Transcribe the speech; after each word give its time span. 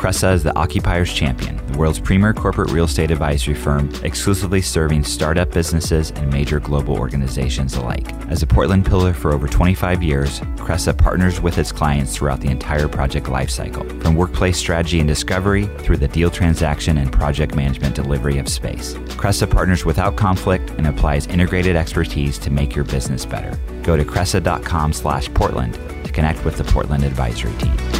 Cressa 0.00 0.32
is 0.32 0.42
the 0.42 0.56
Occupier's 0.56 1.12
Champion, 1.12 1.58
the 1.66 1.76
world's 1.76 2.00
premier 2.00 2.32
corporate 2.32 2.70
real 2.70 2.86
estate 2.86 3.10
advisory 3.10 3.52
firm, 3.52 3.92
exclusively 4.02 4.62
serving 4.62 5.04
startup 5.04 5.50
businesses 5.50 6.10
and 6.12 6.32
major 6.32 6.58
global 6.58 6.96
organizations 6.96 7.74
alike. 7.74 8.10
As 8.30 8.42
a 8.42 8.46
Portland 8.46 8.86
pillar 8.86 9.12
for 9.12 9.34
over 9.34 9.46
25 9.46 10.02
years, 10.02 10.40
Cressa 10.56 10.96
partners 10.96 11.42
with 11.42 11.58
its 11.58 11.70
clients 11.70 12.16
throughout 12.16 12.40
the 12.40 12.48
entire 12.48 12.88
project 12.88 13.26
lifecycle, 13.26 14.02
from 14.02 14.14
workplace 14.14 14.56
strategy 14.56 15.00
and 15.00 15.06
discovery 15.06 15.66
through 15.80 15.98
the 15.98 16.08
deal 16.08 16.30
transaction 16.30 16.96
and 16.96 17.12
project 17.12 17.54
management 17.54 17.94
delivery 17.94 18.38
of 18.38 18.48
space. 18.48 18.94
Cressa 19.20 19.50
partners 19.50 19.84
without 19.84 20.16
conflict 20.16 20.70
and 20.78 20.86
applies 20.86 21.26
integrated 21.26 21.76
expertise 21.76 22.38
to 22.38 22.50
make 22.50 22.74
your 22.74 22.86
business 22.86 23.26
better. 23.26 23.54
Go 23.82 23.98
to 23.98 24.04
cressa.com 24.06 24.94
slash 24.94 25.28
Portland 25.34 25.74
to 26.06 26.10
connect 26.10 26.42
with 26.46 26.56
the 26.56 26.64
Portland 26.64 27.04
advisory 27.04 27.52
team. 27.58 27.99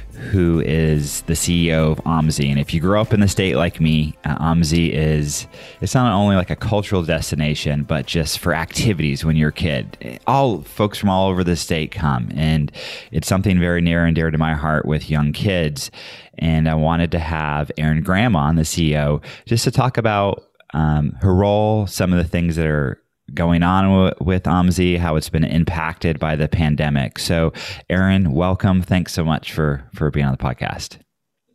who 0.21 0.61
is 0.61 1.21
the 1.23 1.33
CEO 1.33 1.91
of 1.91 2.03
OMSI. 2.03 2.49
And 2.49 2.59
if 2.59 2.73
you 2.73 2.79
grow 2.79 3.01
up 3.01 3.13
in 3.13 3.19
the 3.19 3.27
state 3.27 3.55
like 3.55 3.81
me, 3.81 4.15
uh, 4.23 4.37
OMSI 4.37 4.91
is 4.91 5.47
it's 5.81 5.95
not 5.95 6.13
only 6.13 6.35
like 6.35 6.51
a 6.51 6.55
cultural 6.55 7.01
destination, 7.03 7.83
but 7.83 8.05
just 8.05 8.39
for 8.39 8.53
activities 8.53 9.25
when 9.25 9.35
you're 9.35 9.49
a 9.49 9.53
kid. 9.53 10.19
All 10.27 10.61
folks 10.61 10.99
from 10.99 11.09
all 11.09 11.29
over 11.29 11.43
the 11.43 11.55
state 11.55 11.91
come, 11.91 12.29
and 12.35 12.71
it's 13.11 13.27
something 13.27 13.59
very 13.59 13.81
near 13.81 14.05
and 14.05 14.15
dear 14.15 14.29
to 14.29 14.37
my 14.37 14.53
heart 14.53 14.85
with 14.85 15.09
young 15.09 15.33
kids. 15.33 15.89
And 16.37 16.69
I 16.69 16.75
wanted 16.75 17.11
to 17.11 17.19
have 17.19 17.71
Erin 17.77 18.03
Graham 18.03 18.35
on, 18.35 18.55
the 18.55 18.61
CEO, 18.61 19.23
just 19.45 19.63
to 19.63 19.71
talk 19.71 19.97
about 19.97 20.43
um, 20.73 21.11
her 21.21 21.33
role, 21.33 21.87
some 21.87 22.13
of 22.13 22.17
the 22.17 22.29
things 22.29 22.55
that 22.55 22.67
are 22.67 23.01
going 23.33 23.63
on 23.63 23.83
w- 23.85 24.13
with 24.19 24.43
OMSI, 24.43 24.97
how 24.97 25.15
it's 25.15 25.29
been 25.29 25.43
impacted 25.43 26.19
by 26.19 26.35
the 26.35 26.47
pandemic. 26.47 27.19
So, 27.19 27.53
Erin, 27.89 28.31
welcome. 28.31 28.81
Thanks 28.81 29.13
so 29.13 29.23
much 29.23 29.53
for 29.53 29.83
for 29.93 30.11
being 30.11 30.25
on 30.25 30.31
the 30.31 30.37
podcast. 30.37 30.97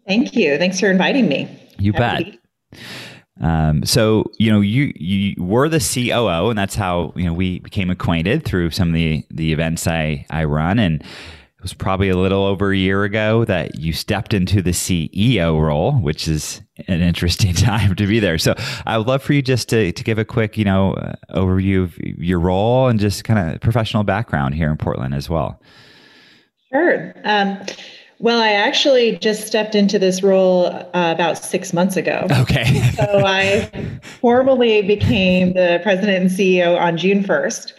Thank 0.07 0.37
you. 0.37 0.57
Thanks 0.59 0.79
for 0.81 0.91
inviting 0.91 1.29
me. 1.29 1.49
You 1.79 1.93
Happy 1.93 2.41
bet. 2.73 2.81
Um, 3.41 3.85
so 3.85 4.25
you 4.39 4.51
know 4.51 4.61
you 4.61 4.93
you 4.97 5.35
were 5.43 5.69
the 5.69 5.79
COO, 5.79 6.49
and 6.49 6.59
that's 6.59 6.75
how 6.75 7.13
you 7.17 7.25
know 7.25 7.35
we 7.35 7.59
became 7.59 7.91
acquainted 7.91 8.45
through 8.45 8.71
some 8.71 8.89
of 8.89 8.95
the 8.95 9.25
the 9.31 9.53
events 9.53 9.87
I 9.87 10.25
I 10.31 10.45
run, 10.45 10.79
and 10.79 11.05
it 11.59 11.63
was 11.63 11.73
probably 11.73 12.11
a 12.11 12.17
little 12.17 12.45
over 12.45 12.71
a 12.71 12.77
year 12.77 13.05
ago 13.05 13.45
that 13.47 13.77
you 13.77 13.95
stepped 13.95 14.35
into 14.35 14.61
the 14.61 14.73
CEO 14.73 15.59
role, 15.59 15.93
which 15.93 16.29
is 16.29 16.61
an 16.87 17.01
interesting 17.01 17.55
time 17.55 17.95
to 17.97 18.07
be 18.07 18.21
there. 18.21 18.37
So 18.37 18.55
I 18.85 18.99
would 18.99 19.07
love 19.07 19.23
for 19.23 19.33
you 19.33 19.41
just 19.41 19.71
to, 19.71 19.91
to 19.91 20.05
give 20.05 20.19
a 20.19 20.25
quick, 20.25 20.59
you 20.59 20.67
know, 20.67 20.93
uh, 20.95 21.15
overview 21.31 21.83
of 21.83 21.97
your 21.99 22.41
role 22.41 22.89
and 22.89 23.01
just 23.01 23.25
kind 23.25 23.55
of 23.55 23.61
professional 23.63 24.05
background 24.05 24.55
here 24.55 24.71
in 24.71 24.77
Portland 24.77 25.15
as 25.15 25.31
well. 25.31 25.61
Sure. 26.71 27.15
Um, 27.25 27.59
well, 28.19 28.41
I 28.41 28.51
actually 28.51 29.17
just 29.19 29.47
stepped 29.47 29.75
into 29.75 29.99
this 29.99 30.23
role 30.23 30.67
uh, 30.67 30.91
about 30.93 31.39
six 31.39 31.73
months 31.73 31.97
ago. 31.97 32.27
Okay. 32.31 32.91
so 32.93 33.23
I 33.25 34.01
formally 34.21 34.83
became 34.83 35.55
the 35.55 35.81
president 35.83 36.23
and 36.23 36.31
CEO 36.31 36.79
on 36.79 36.99
June 36.99 37.23
1st. 37.25 37.73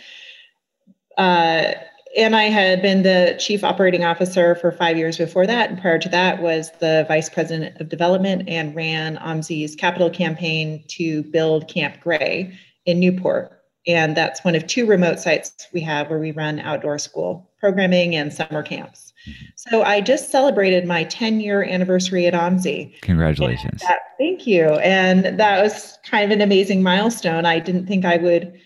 Uh, 1.17 1.73
and 2.15 2.35
I 2.35 2.43
had 2.43 2.81
been 2.81 3.03
the 3.03 3.35
chief 3.39 3.63
operating 3.63 4.03
officer 4.03 4.55
for 4.55 4.71
five 4.71 4.97
years 4.97 5.17
before 5.17 5.45
that. 5.47 5.69
And 5.69 5.79
prior 5.79 5.99
to 5.99 6.09
that 6.09 6.41
was 6.41 6.71
the 6.79 7.05
vice 7.07 7.29
president 7.29 7.79
of 7.79 7.89
development 7.89 8.47
and 8.47 8.75
ran 8.75 9.17
OMSI's 9.17 9.75
capital 9.75 10.09
campaign 10.09 10.83
to 10.89 11.23
build 11.23 11.67
Camp 11.67 11.99
Gray 11.99 12.57
in 12.85 12.99
Newport. 12.99 13.51
And 13.85 14.17
that's 14.17 14.43
one 14.43 14.55
of 14.55 14.67
two 14.67 14.85
remote 14.85 15.19
sites 15.19 15.67
we 15.73 15.81
have 15.81 16.09
where 16.09 16.19
we 16.19 16.31
run 16.31 16.59
outdoor 16.59 16.99
school 16.99 17.49
programming 17.59 18.15
and 18.15 18.33
summer 18.33 18.61
camps. 18.61 19.13
So 19.55 19.83
I 19.83 20.01
just 20.01 20.29
celebrated 20.29 20.85
my 20.85 21.03
10 21.05 21.39
year 21.39 21.63
anniversary 21.63 22.27
at 22.27 22.33
OMSI. 22.33 23.01
Congratulations. 23.01 23.81
That, 23.81 23.91
uh, 23.91 23.99
thank 24.17 24.47
you. 24.47 24.65
And 24.75 25.39
that 25.39 25.61
was 25.61 25.97
kind 26.03 26.23
of 26.25 26.31
an 26.31 26.41
amazing 26.41 26.83
milestone. 26.83 27.45
I 27.45 27.59
didn't 27.59 27.87
think 27.87 28.05
I 28.05 28.17
would 28.17 28.59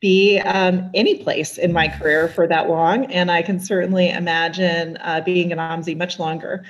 be 0.00 0.38
um, 0.40 0.90
any 0.94 1.22
place 1.22 1.58
in 1.58 1.72
my 1.72 1.88
career 1.88 2.28
for 2.28 2.46
that 2.46 2.68
long. 2.68 3.06
And 3.06 3.30
I 3.30 3.42
can 3.42 3.58
certainly 3.58 4.10
imagine 4.10 4.96
uh, 4.98 5.20
being 5.22 5.52
at 5.52 5.58
OMSI 5.58 5.96
much 5.96 6.18
longer. 6.18 6.64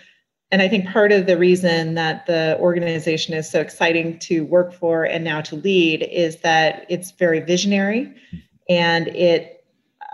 And 0.50 0.62
I 0.62 0.69
think 0.69 0.89
part 0.89 1.12
of 1.12 1.27
the 1.27 1.37
reason 1.37 1.94
that 1.94 2.25
the 2.27 2.56
organization 2.59 3.34
is 3.34 3.50
so 3.50 3.61
exciting 3.61 4.19
to 4.21 4.44
work 4.47 4.72
for 4.72 5.05
and 5.05 5.22
now 5.22 5.43
to 5.43 5.56
lead 5.56 6.03
is 6.11 6.41
that 6.41 6.87
it's 6.89 7.11
very 7.11 7.41
visionary 7.41 8.15
and 8.69 9.09
it 9.09 9.55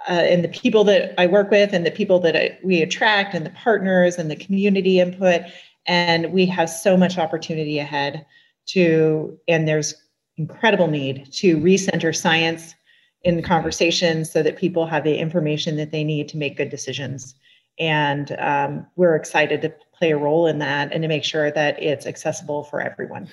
uh, 0.08 0.12
and 0.12 0.44
the 0.44 0.48
people 0.48 0.84
that 0.84 1.18
I 1.18 1.26
work 1.26 1.50
with 1.50 1.72
and 1.72 1.86
the 1.86 1.90
people 1.90 2.20
that 2.20 2.36
I, 2.36 2.58
we 2.62 2.82
attract 2.82 3.32
and 3.32 3.46
the 3.46 3.50
partners 3.50 4.16
and 4.16 4.30
the 4.30 4.36
community 4.36 5.00
input 5.00 5.42
and 5.86 6.32
we 6.32 6.46
have 6.46 6.68
so 6.68 6.96
much 6.96 7.16
opportunity 7.16 7.78
ahead 7.78 8.26
to 8.66 9.38
and 9.46 9.68
there's 9.68 9.94
incredible 10.36 10.88
need 10.88 11.30
to 11.32 11.58
recenter 11.58 12.14
science 12.14 12.74
in 13.24 13.42
conversations 13.42 14.30
so 14.30 14.42
that 14.42 14.56
people 14.56 14.86
have 14.86 15.04
the 15.04 15.16
information 15.16 15.76
that 15.76 15.90
they 15.90 16.04
need 16.04 16.28
to 16.28 16.36
make 16.36 16.56
good 16.56 16.68
decisions. 16.68 17.34
And 17.78 18.36
um, 18.38 18.86
we're 18.96 19.16
excited 19.16 19.62
to 19.62 19.74
play 19.94 20.10
a 20.10 20.16
role 20.16 20.46
in 20.46 20.58
that 20.58 20.92
and 20.92 21.02
to 21.02 21.08
make 21.08 21.24
sure 21.24 21.50
that 21.50 21.82
it's 21.82 22.06
accessible 22.06 22.64
for 22.64 22.80
everyone. 22.80 23.28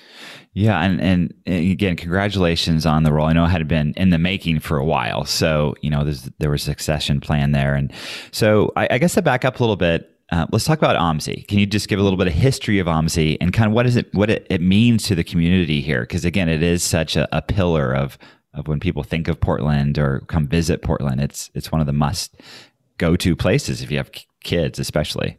Yeah, 0.54 0.80
and 0.80 1.00
and 1.00 1.34
again, 1.46 1.96
congratulations 1.96 2.86
on 2.86 3.04
the 3.04 3.12
role. 3.12 3.26
I 3.26 3.32
know 3.32 3.44
it 3.44 3.48
had 3.48 3.68
been 3.68 3.94
in 3.96 4.10
the 4.10 4.18
making 4.18 4.60
for 4.60 4.78
a 4.78 4.84
while, 4.84 5.24
so 5.24 5.74
you 5.80 5.90
know 5.90 6.04
there 6.38 6.50
was 6.50 6.62
a 6.62 6.64
succession 6.64 7.20
plan 7.20 7.52
there. 7.52 7.74
And 7.74 7.92
so 8.32 8.72
I, 8.76 8.88
I 8.92 8.98
guess 8.98 9.14
to 9.14 9.22
back 9.22 9.44
up 9.44 9.60
a 9.60 9.62
little 9.62 9.76
bit, 9.76 10.12
uh, 10.32 10.46
let's 10.50 10.64
talk 10.64 10.78
about 10.78 10.96
OMSI. 10.96 11.46
Can 11.46 11.58
you 11.58 11.66
just 11.66 11.88
give 11.88 12.00
a 12.00 12.02
little 12.02 12.16
bit 12.16 12.26
of 12.26 12.32
history 12.32 12.78
of 12.78 12.86
OMSI 12.86 13.36
and 13.40 13.52
kind 13.52 13.68
of 13.68 13.74
what 13.74 13.86
is 13.86 13.96
it, 13.96 14.12
what 14.14 14.30
it, 14.30 14.46
it 14.48 14.62
means 14.62 15.04
to 15.04 15.14
the 15.14 15.22
community 15.22 15.82
here? 15.82 16.00
Because 16.00 16.24
again, 16.24 16.48
it 16.48 16.62
is 16.62 16.82
such 16.82 17.16
a, 17.16 17.28
a 17.36 17.42
pillar 17.42 17.94
of 17.94 18.18
of 18.54 18.68
when 18.68 18.80
people 18.80 19.02
think 19.02 19.28
of 19.28 19.40
Portland 19.40 19.98
or 19.98 20.20
come 20.26 20.46
visit 20.46 20.82
Portland. 20.82 21.20
It's 21.20 21.50
it's 21.54 21.72
one 21.72 21.80
of 21.80 21.86
the 21.86 21.92
must 21.92 22.40
go 22.98 23.16
to 23.16 23.34
places 23.34 23.82
if 23.82 23.90
you 23.90 23.98
have 23.98 24.10
kids, 24.42 24.78
especially. 24.78 25.38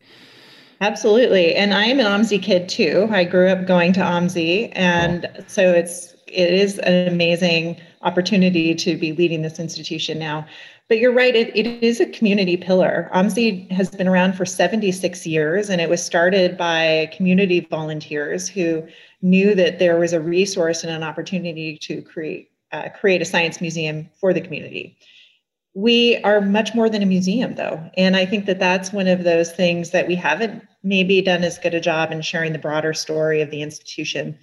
Absolutely, 0.81 1.56
and 1.56 1.74
I 1.74 1.85
am 1.85 2.00
an 2.00 2.06
OMSI 2.06 2.41
kid 2.41 2.68
too. 2.68 3.07
I 3.12 3.24
grew 3.24 3.47
up 3.47 3.68
going 3.68 3.94
to 3.94 4.01
OMSI, 4.01 4.72
and 4.74 5.29
cool. 5.34 5.44
so 5.47 5.72
it's 5.72 6.13
it 6.28 6.53
is 6.53 6.79
an 6.79 7.07
amazing 7.07 7.79
opportunity 8.01 8.75
to 8.75 8.97
be 8.97 9.13
leading 9.13 9.44
this 9.44 9.59
institution 9.59 10.19
now. 10.19 10.45
But 10.90 11.00
you're 11.00 11.13
right, 11.13 11.35
it, 11.35 11.56
it 11.56 11.81
is 11.81 12.01
a 12.01 12.06
community 12.07 12.57
pillar. 12.57 13.09
OMSI 13.13 13.72
has 13.72 13.90
been 13.90 14.07
around 14.07 14.34
for 14.34 14.45
76 14.45 15.25
years, 15.25 15.69
and 15.69 15.80
it 15.80 15.90
was 15.90 16.03
started 16.03 16.57
by 16.57 17.09
community 17.16 17.62
volunteers 17.62 18.50
who 18.50 18.85
knew 19.22 19.56
that 19.56 19.80
there 19.80 19.97
was 19.97 20.12
a 20.12 20.19
resource 20.19 20.84
and 20.84 20.91
an 20.91 21.03
opportunity 21.03 21.77
to 21.77 22.01
create 22.01 22.50
uh, 22.74 22.90
create 22.90 23.22
a 23.22 23.25
science 23.25 23.62
museum 23.62 24.10
for 24.20 24.34
the 24.34 24.42
community. 24.42 24.98
We 25.75 26.18
are 26.18 26.42
much 26.42 26.75
more 26.75 26.90
than 26.90 27.02
a 27.02 27.06
museum, 27.06 27.56
though. 27.56 27.90
And 27.96 28.16
I 28.16 28.25
think 28.25 28.46
that 28.46 28.60
that's 28.60 28.92
one 28.92 29.08
of 29.08 29.24
those 29.24 29.52
things 29.52 29.92
that 29.92 30.08
we 30.08 30.16
haven't 30.16 30.64
maybe 30.84 31.22
done 31.22 31.44
as 31.44 31.58
good 31.58 31.74
a 31.74 31.80
job 31.80 32.12
in 32.12 32.22
sharing 32.22 32.52
the 32.52 32.60
broader 32.60 32.94
story 32.94 33.42
of 33.42 33.50
the 33.50 33.62
institution. 33.62 34.38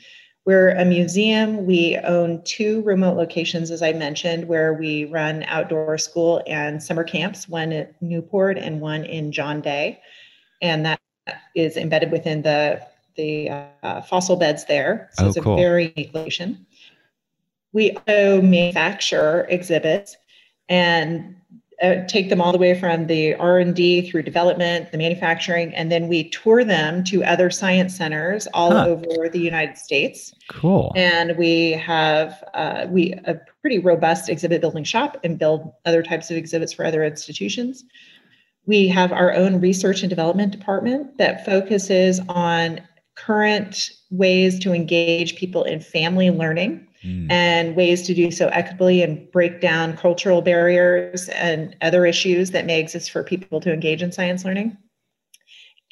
We're 0.47 0.71
a 0.71 0.85
museum. 0.85 1.67
We 1.67 1.99
own 1.99 2.43
two 2.45 2.83
remote 2.83 3.17
locations, 3.17 3.71
as 3.71 3.83
I 3.83 3.93
mentioned, 3.93 4.49
where 4.49 4.73
we 4.73 5.05
run 5.05 5.45
outdoor 5.45 5.99
school 5.99 6.43
and 6.47 6.83
summer 6.83 7.05
camps, 7.05 7.49
one 7.49 7.73
at 7.73 8.01
Newport 8.01 8.57
and 8.57 8.81
one 8.81 9.05
in 9.05 9.33
John 9.33 9.61
Day. 9.61 10.01
And 10.63 10.87
that 10.87 11.01
is 11.55 11.77
embedded 11.77 12.11
within 12.11 12.43
the, 12.43 12.81
the 13.17 13.51
uh, 13.83 14.01
fossil 14.03 14.37
beds 14.37 14.65
there. 14.65 15.11
So 15.13 15.27
oh, 15.27 15.29
it's 15.29 15.37
a 15.37 15.43
very 15.43 15.93
unique 15.95 16.15
location. 16.15 16.67
We 17.73 17.97
also 18.09 18.43
manufacture 18.43 19.47
exhibits 19.49 20.17
and 20.69 21.37
uh, 21.83 22.05
take 22.07 22.29
them 22.29 22.41
all 22.41 22.53
the 22.53 22.59
way 22.59 22.79
from 22.79 23.07
the 23.07 23.35
r&d 23.37 24.11
through 24.11 24.23
development 24.23 24.93
the 24.93 24.99
manufacturing 24.99 25.75
and 25.75 25.91
then 25.91 26.09
we 26.09 26.29
tour 26.29 26.63
them 26.63 27.03
to 27.03 27.25
other 27.25 27.49
science 27.49 27.97
centers 27.97 28.47
all 28.53 28.73
huh. 28.73 28.87
over 28.87 29.29
the 29.31 29.39
united 29.39 29.79
states. 29.79 30.35
Cool. 30.49 30.93
And 30.95 31.39
we 31.39 31.73
have 31.73 32.43
uh, 32.55 32.87
we 32.91 33.15
a 33.25 33.41
pretty 33.63 33.79
robust 33.79 34.29
exhibit 34.29 34.61
building 34.61 34.85
shop 34.85 35.19
and 35.25 35.39
build 35.39 35.73
other 35.87 36.03
types 36.03 36.31
of 36.31 36.37
exhibits 36.37 36.73
for 36.73 36.85
other 36.85 37.03
institutions. 37.03 37.85
We 38.67 38.89
have 38.89 39.11
our 39.13 39.33
own 39.33 39.61
research 39.61 40.03
and 40.03 40.11
development 40.11 40.53
department 40.53 41.17
that 41.17 41.47
focuses 41.47 42.21
on 42.29 42.83
current 43.15 43.91
ways 44.11 44.59
to 44.61 44.73
engage 44.73 45.37
people 45.37 45.65
in 45.65 45.81
family 45.81 46.31
learning 46.31 46.87
mm. 47.05 47.31
and 47.31 47.77
ways 47.77 48.03
to 48.03 48.15
do 48.15 48.31
so 48.31 48.49
equitably 48.49 49.03
and 49.03 49.31
break 49.31 49.61
down 49.61 49.97
cultural 49.97 50.43
barriers 50.43 51.29
and 51.31 51.77
other 51.83 52.07
issues 52.07 52.51
that 52.51 52.67
may 52.67 52.81
exist 52.81 53.11
for 53.11 53.23
people 53.23 53.61
to 53.61 53.73
engage 53.73 54.03
in 54.03 54.13
science 54.13 54.45
learning. 54.45 54.77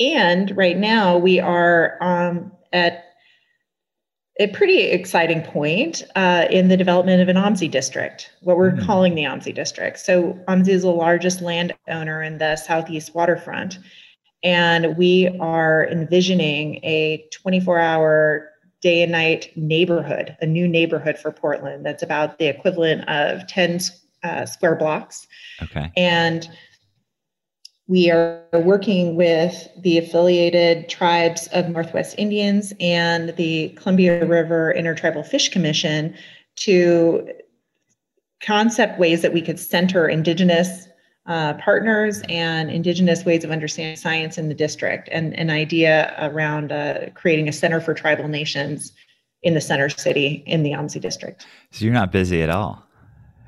And 0.01 0.57
right 0.57 0.77
now, 0.77 1.19
we 1.19 1.41
are 1.41 1.99
um, 2.01 2.53
at 2.73 3.05
a 4.41 4.47
pretty 4.49 4.83
exciting 4.83 5.43
point 5.43 6.05
uh, 6.15 6.47
in 6.49 6.69
the 6.69 6.77
development 6.77 7.21
of 7.21 7.29
an 7.29 7.37
OMSI 7.37 7.69
district, 7.69 8.31
what 8.43 8.57
we're 8.57 8.71
mm. 8.71 8.87
calling 8.87 9.17
the 9.17 9.25
OMSI 9.25 9.53
district. 9.53 9.99
So, 9.99 10.39
OMSI 10.47 10.69
is 10.69 10.83
the 10.83 10.91
largest 10.91 11.41
landowner 11.41 12.23
in 12.23 12.39
the 12.39 12.55
Southeast 12.57 13.15
waterfront. 13.15 13.79
And 14.45 14.97
we 14.97 15.37
are 15.41 15.89
envisioning 15.91 16.77
a 16.85 17.27
24 17.33 17.81
hour 17.81 18.51
day 18.81 19.03
and 19.03 19.13
night 19.13 19.51
neighborhood, 19.57 20.37
a 20.41 20.47
new 20.47 20.69
neighborhood 20.69 21.19
for 21.19 21.33
Portland 21.33 21.85
that's 21.85 22.03
about 22.03 22.39
the 22.39 22.47
equivalent 22.47 23.09
of 23.09 23.47
10 23.47 23.81
uh, 24.23 24.47
square 24.47 24.77
blocks. 24.77 25.27
Okay. 25.63 25.91
And 25.97 26.49
we 27.89 28.11
are 28.11 28.45
working 28.53 29.17
with 29.17 29.69
the 29.81 29.99
affiliated 29.99 30.89
tribes 30.89 31.49
of 31.53 31.71
Northwest 31.71 32.15
Indians 32.19 32.73
and 32.81 33.35
the 33.37 33.71
Columbia 33.71 34.25
River 34.27 34.73
Intertribal 34.73 35.23
Fish 35.23 35.49
Commission 35.49 36.15
to 36.57 37.27
concept 38.43 38.99
ways 38.99 39.23
that 39.23 39.33
we 39.33 39.41
could 39.41 39.59
center 39.59 40.09
Indigenous 40.09 40.88
uh, 41.29 41.55
partners 41.55 42.23
and 42.29 42.71
Indigenous 42.71 43.25
ways 43.25 43.45
of 43.45 43.51
understanding 43.51 43.97
science 43.97 44.39
in 44.39 44.49
the 44.49 44.55
district, 44.55 45.09
and 45.13 45.39
an 45.39 45.51
idea 45.51 46.15
around 46.19 46.73
uh, 46.73 47.11
creating 47.15 47.49
a 47.49 47.53
center 47.53 47.81
for 47.81 47.95
tribal 47.95 48.29
nations 48.29 48.93
in 49.43 49.55
the 49.55 49.61
center 49.61 49.89
city 49.89 50.43
in 50.47 50.63
the 50.63 50.73
OMSI 50.73 51.01
district. 51.01 51.47
So 51.71 51.85
you're 51.85 51.95
not 51.95 52.11
busy 52.11 52.43
at 52.43 52.51
all. 52.51 52.83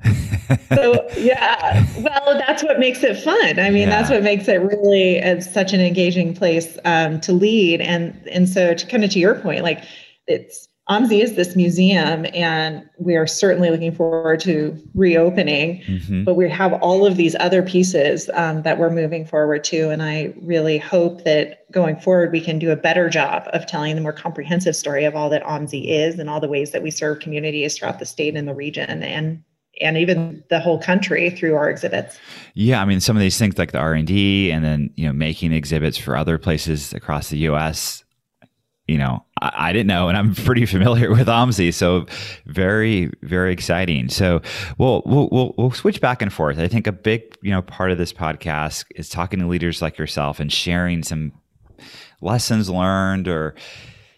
so 0.69 1.07
yeah, 1.17 1.85
well, 1.99 2.37
that's 2.37 2.63
what 2.63 2.79
makes 2.79 3.03
it 3.03 3.15
fun. 3.19 3.59
I 3.59 3.69
mean, 3.69 3.87
yeah. 3.87 3.89
that's 3.89 4.09
what 4.09 4.23
makes 4.23 4.47
it 4.47 4.61
really 4.61 5.21
uh, 5.21 5.41
such 5.41 5.73
an 5.73 5.81
engaging 5.81 6.33
place 6.33 6.77
um, 6.85 7.19
to 7.21 7.33
lead, 7.33 7.81
and 7.81 8.19
and 8.31 8.49
so 8.49 8.73
to 8.73 8.87
kind 8.87 9.03
of 9.03 9.11
to 9.11 9.19
your 9.19 9.35
point, 9.35 9.63
like 9.63 9.83
it's 10.27 10.67
OMSI 10.91 11.23
is 11.23 11.35
this 11.35 11.55
museum, 11.55 12.25
and 12.33 12.83
we 12.97 13.15
are 13.15 13.25
certainly 13.25 13.69
looking 13.69 13.95
forward 13.95 14.41
to 14.41 14.77
reopening. 14.93 15.81
Mm-hmm. 15.83 16.25
But 16.25 16.33
we 16.33 16.49
have 16.49 16.73
all 16.73 17.05
of 17.05 17.15
these 17.15 17.33
other 17.39 17.63
pieces 17.63 18.29
um, 18.33 18.63
that 18.63 18.77
we're 18.77 18.89
moving 18.89 19.25
forward 19.25 19.63
to, 19.65 19.89
and 19.89 20.03
I 20.03 20.33
really 20.41 20.77
hope 20.77 21.23
that 21.23 21.71
going 21.71 21.95
forward 21.95 22.33
we 22.33 22.41
can 22.41 22.59
do 22.59 22.71
a 22.71 22.75
better 22.75 23.09
job 23.09 23.47
of 23.53 23.65
telling 23.67 23.95
the 23.95 24.01
more 24.01 24.11
comprehensive 24.11 24.75
story 24.75 25.05
of 25.05 25.15
all 25.15 25.29
that 25.29 25.43
OMSI 25.45 25.87
is 25.87 26.19
and 26.19 26.29
all 26.29 26.41
the 26.41 26.49
ways 26.49 26.71
that 26.71 26.83
we 26.83 26.91
serve 26.91 27.21
communities 27.21 27.77
throughout 27.77 27.99
the 27.99 28.05
state 28.05 28.35
and 28.35 28.45
the 28.45 28.53
region, 28.53 29.01
and 29.01 29.41
and 29.79 29.97
even 29.97 30.43
the 30.49 30.59
whole 30.59 30.77
country 30.77 31.29
through 31.29 31.55
our 31.55 31.69
exhibits. 31.69 32.19
Yeah, 32.53 32.81
I 32.81 32.85
mean, 32.85 32.99
some 32.99 33.15
of 33.15 33.21
these 33.21 33.37
things 33.37 33.57
like 33.57 33.71
the 33.71 33.77
R 33.77 33.93
and 33.93 34.05
D, 34.05 34.51
and 34.51 34.65
then 34.65 34.89
you 34.95 35.05
know 35.05 35.13
making 35.13 35.53
exhibits 35.53 35.97
for 35.97 36.17
other 36.17 36.37
places 36.37 36.91
across 36.91 37.29
the 37.29 37.37
U.S 37.37 38.03
you 38.91 38.97
know, 38.97 39.23
I, 39.41 39.69
I, 39.69 39.73
didn't 39.73 39.87
know, 39.87 40.09
and 40.09 40.17
I'm 40.17 40.35
pretty 40.45 40.65
familiar 40.65 41.09
with 41.09 41.27
OMSI, 41.27 41.73
so 41.73 42.05
very, 42.45 43.09
very 43.21 43.53
exciting. 43.53 44.09
So 44.09 44.41
we'll, 44.77 45.01
we'll 45.05 45.55
we'll 45.57 45.71
switch 45.71 46.01
back 46.01 46.21
and 46.21 46.31
forth. 46.31 46.59
I 46.59 46.67
think 46.67 46.87
a 46.87 46.91
big 46.91 47.37
you 47.41 47.51
know 47.51 47.61
part 47.61 47.91
of 47.91 47.97
this 47.97 48.11
podcast 48.11 48.83
is 48.95 49.07
talking 49.07 49.39
to 49.39 49.47
leaders 49.47 49.81
like 49.81 49.97
yourself 49.97 50.41
and 50.41 50.51
sharing 50.51 51.03
some 51.03 51.31
lessons 52.19 52.69
learned, 52.69 53.29
or 53.29 53.55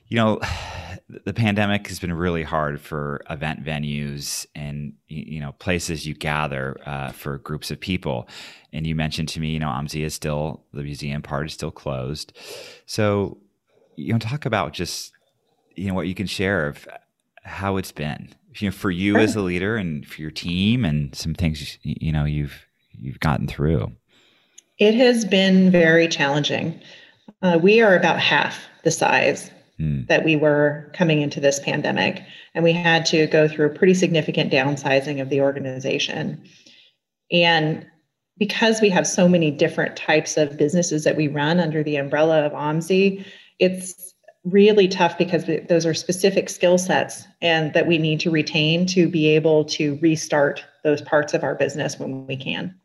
you 0.08 0.18
know, 0.18 0.42
the 1.26 1.34
pandemic 1.34 1.88
has 1.88 2.00
been 2.00 2.14
really 2.14 2.42
hard 2.42 2.82
for 2.82 3.22
event 3.30 3.64
venues 3.64 4.48
and 4.56 4.94
you 5.08 5.40
know 5.40 5.52
places 5.52 6.08
you 6.08 6.16
gather 6.16 6.82
uh, 6.88 7.12
for 7.12 7.38
groups 7.38 7.70
of 7.70 7.80
people. 7.80 8.28
And 8.72 8.88
you 8.88 8.96
mentioned 8.96 9.30
to 9.30 9.40
me, 9.40 9.52
you 9.52 9.60
know, 9.60 9.68
OMSI 9.68 10.04
is 10.04 10.16
still 10.16 10.64
the 10.74 10.82
museum 10.82 11.22
part 11.22 11.46
is 11.46 11.54
still 11.54 11.70
closed, 11.70 12.34
so 12.88 13.38
you 13.96 14.14
know, 14.14 14.20
talk 14.20 14.46
about 14.46 14.74
just 14.74 15.12
you 15.76 15.88
know 15.88 15.94
what 15.94 16.08
you 16.08 16.16
can 16.16 16.28
share 16.28 16.68
of 16.68 16.88
how 17.44 17.78
it's 17.78 17.92
been 17.92 18.34
you 18.56 18.70
know 18.70 18.72
for 18.72 18.92
you 18.92 19.18
as 19.18 19.36
a 19.36 19.42
leader 19.42 19.76
and 19.76 20.08
for 20.08 20.22
your 20.22 20.32
team 20.32 20.86
and 20.86 21.16
some 21.16 21.34
things 21.34 21.78
you 21.82 22.12
know 22.12 22.26
you've 22.26 22.66
you've 22.92 23.20
gotten 23.20 23.48
through. 23.48 23.92
It 24.80 24.96
has 24.96 25.26
been 25.26 25.72
very 25.72 26.08
challenging. 26.08 26.80
Uh, 27.42 27.60
we 27.62 27.82
are 27.82 27.96
about 27.96 28.20
half 28.20 28.66
the 28.84 28.92
size 28.92 29.50
hmm. 29.78 30.04
that 30.08 30.24
we 30.24 30.36
were 30.36 30.92
coming 30.94 31.22
into 31.22 31.40
this 31.40 31.60
pandemic, 31.60 32.24
and 32.54 32.64
we 32.64 32.74
had 32.74 33.06
to 33.08 33.28
go 33.28 33.48
through 33.48 33.68
a 33.68 33.74
pretty 33.78 33.94
significant 33.94 34.52
downsizing 34.52 35.22
of 35.22 35.30
the 35.30 35.42
organization. 35.42 36.44
And 37.32 37.86
because 38.38 38.82
we 38.82 38.90
have 38.90 39.06
so 39.06 39.28
many 39.28 39.52
different 39.52 39.96
types 39.96 40.38
of 40.38 40.58
businesses 40.58 41.04
that 41.04 41.16
we 41.16 41.28
run 41.28 41.60
under 41.60 41.84
the 41.84 41.98
umbrella 41.98 42.46
of 42.46 42.52
OMSI, 42.52 43.24
it's 43.60 44.14
really 44.44 44.88
tough 44.88 45.18
because 45.18 45.46
those 45.70 45.86
are 45.86 45.94
specific 45.94 46.50
skill 46.50 46.78
sets 46.78 47.26
and 47.42 47.74
that 47.74 47.88
we 47.88 47.98
need 47.98 48.20
to 48.20 48.30
retain 48.30 48.86
to 48.86 49.08
be 49.08 49.28
able 49.30 49.64
to 49.64 49.98
restart 50.02 50.64
those 50.84 51.02
parts 51.02 51.34
of 51.34 51.44
our 51.44 51.56
business 51.56 51.98
when 51.98 52.28
we 52.28 52.36
can. 52.36 52.76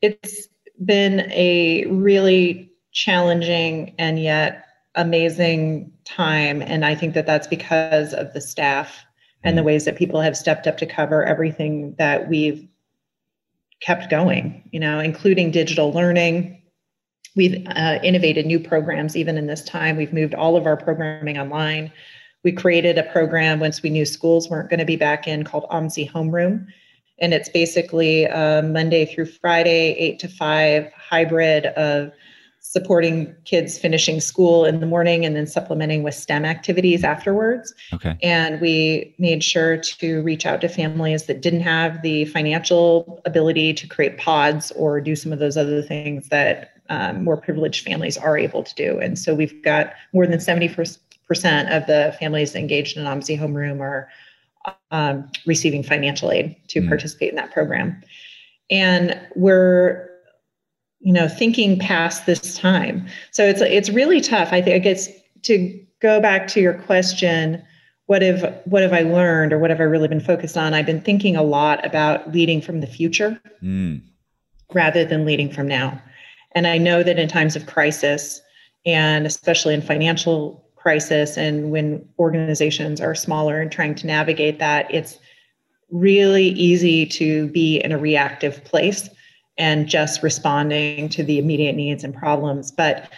It's 0.00 0.48
been 0.84 1.30
a 1.30 1.84
really 1.86 2.72
challenging 2.92 3.94
and 3.98 4.22
yet 4.22 4.64
amazing 4.94 5.92
time 6.04 6.62
and 6.62 6.84
I 6.84 6.94
think 6.94 7.14
that 7.14 7.26
that's 7.26 7.46
because 7.46 8.14
of 8.14 8.32
the 8.32 8.40
staff 8.40 9.04
and 9.42 9.58
the 9.58 9.62
mm. 9.62 9.66
ways 9.66 9.84
that 9.84 9.96
people 9.96 10.20
have 10.20 10.36
stepped 10.36 10.66
up 10.66 10.78
to 10.78 10.86
cover 10.86 11.24
everything 11.24 11.94
that 11.98 12.28
we've 12.28 12.66
kept 13.80 14.08
going, 14.08 14.66
you 14.72 14.80
know, 14.80 14.98
including 14.98 15.50
digital 15.50 15.92
learning, 15.92 16.62
We've 17.36 17.66
uh, 17.66 17.98
innovated 18.02 18.46
new 18.46 18.60
programs 18.60 19.16
even 19.16 19.36
in 19.36 19.46
this 19.46 19.64
time. 19.64 19.96
We've 19.96 20.12
moved 20.12 20.34
all 20.34 20.56
of 20.56 20.66
our 20.66 20.76
programming 20.76 21.38
online. 21.38 21.92
We 22.44 22.52
created 22.52 22.98
a 22.98 23.04
program 23.04 23.58
once 23.58 23.82
we 23.82 23.90
knew 23.90 24.04
schools 24.04 24.48
weren't 24.48 24.70
going 24.70 24.80
to 24.80 24.86
be 24.86 24.96
back 24.96 25.26
in 25.26 25.44
called 25.44 25.64
OMSI 25.70 26.10
Homeroom. 26.10 26.66
And 27.18 27.32
it's 27.32 27.48
basically 27.48 28.26
uh, 28.26 28.62
Monday 28.62 29.06
through 29.06 29.26
Friday, 29.26 29.92
eight 29.98 30.18
to 30.20 30.28
five 30.28 30.92
hybrid 30.96 31.66
of 31.66 32.12
supporting 32.60 33.34
kids 33.44 33.78
finishing 33.78 34.20
school 34.20 34.64
in 34.64 34.80
the 34.80 34.86
morning 34.86 35.24
and 35.24 35.36
then 35.36 35.46
supplementing 35.46 36.02
with 36.02 36.14
STEM 36.14 36.44
activities 36.44 37.04
afterwards. 37.04 37.74
Okay. 37.92 38.16
And 38.22 38.60
we 38.60 39.14
made 39.18 39.44
sure 39.44 39.76
to 39.76 40.22
reach 40.22 40.46
out 40.46 40.60
to 40.62 40.68
families 40.68 41.24
that 41.24 41.40
didn't 41.40 41.60
have 41.60 42.02
the 42.02 42.24
financial 42.26 43.20
ability 43.26 43.74
to 43.74 43.86
create 43.86 44.18
pods 44.18 44.72
or 44.72 45.00
do 45.00 45.14
some 45.14 45.32
of 45.32 45.38
those 45.38 45.56
other 45.56 45.82
things 45.82 46.28
that 46.30 46.73
um, 46.90 47.24
more 47.24 47.36
privileged 47.36 47.84
families 47.84 48.16
are 48.16 48.36
able 48.36 48.62
to 48.62 48.74
do. 48.74 48.98
And 48.98 49.18
so 49.18 49.34
we've 49.34 49.62
got 49.62 49.94
more 50.12 50.26
than 50.26 50.38
70% 50.38 50.98
of 51.76 51.86
the 51.86 52.14
families 52.20 52.54
engaged 52.54 52.96
in 52.96 53.06
an 53.06 53.20
OMSI 53.20 53.38
homeroom 53.38 53.80
are 53.80 54.08
um, 54.90 55.30
receiving 55.46 55.82
financial 55.82 56.30
aid 56.30 56.56
to 56.68 56.80
mm. 56.80 56.88
participate 56.88 57.30
in 57.30 57.36
that 57.36 57.52
program. 57.52 58.02
And 58.70 59.18
we're 59.34 60.10
you 61.04 61.12
know 61.12 61.28
thinking 61.28 61.78
past 61.78 62.24
this 62.26 62.56
time 62.56 63.06
so 63.30 63.44
it's 63.44 63.60
it's 63.60 63.90
really 63.90 64.20
tough 64.22 64.52
i 64.52 64.60
think 64.60 64.86
it's 64.86 65.08
to 65.42 65.78
go 66.00 66.18
back 66.18 66.48
to 66.48 66.60
your 66.60 66.72
question 66.72 67.62
what 68.06 68.22
have 68.22 68.58
what 68.64 68.82
have 68.82 68.92
i 68.92 69.02
learned 69.02 69.52
or 69.52 69.58
what 69.58 69.70
have 69.70 69.80
i 69.80 69.84
really 69.84 70.08
been 70.08 70.18
focused 70.18 70.56
on 70.56 70.72
i've 70.72 70.86
been 70.86 71.02
thinking 71.02 71.36
a 71.36 71.42
lot 71.42 71.84
about 71.84 72.32
leading 72.32 72.60
from 72.60 72.80
the 72.80 72.86
future 72.86 73.38
mm. 73.62 74.00
rather 74.72 75.04
than 75.04 75.26
leading 75.26 75.52
from 75.52 75.68
now 75.68 76.00
and 76.54 76.66
I 76.66 76.78
know 76.78 77.02
that 77.02 77.18
in 77.18 77.28
times 77.28 77.56
of 77.56 77.66
crisis, 77.66 78.40
and 78.86 79.26
especially 79.26 79.74
in 79.74 79.82
financial 79.82 80.64
crisis, 80.76 81.36
and 81.36 81.70
when 81.70 82.06
organizations 82.18 83.00
are 83.00 83.14
smaller 83.14 83.60
and 83.60 83.72
trying 83.72 83.94
to 83.96 84.06
navigate 84.06 84.58
that, 84.58 84.92
it's 84.92 85.18
really 85.90 86.48
easy 86.48 87.06
to 87.06 87.48
be 87.48 87.78
in 87.78 87.92
a 87.92 87.98
reactive 87.98 88.62
place 88.64 89.08
and 89.56 89.88
just 89.88 90.22
responding 90.22 91.08
to 91.08 91.22
the 91.22 91.38
immediate 91.38 91.76
needs 91.76 92.04
and 92.04 92.14
problems. 92.14 92.70
But 92.70 93.08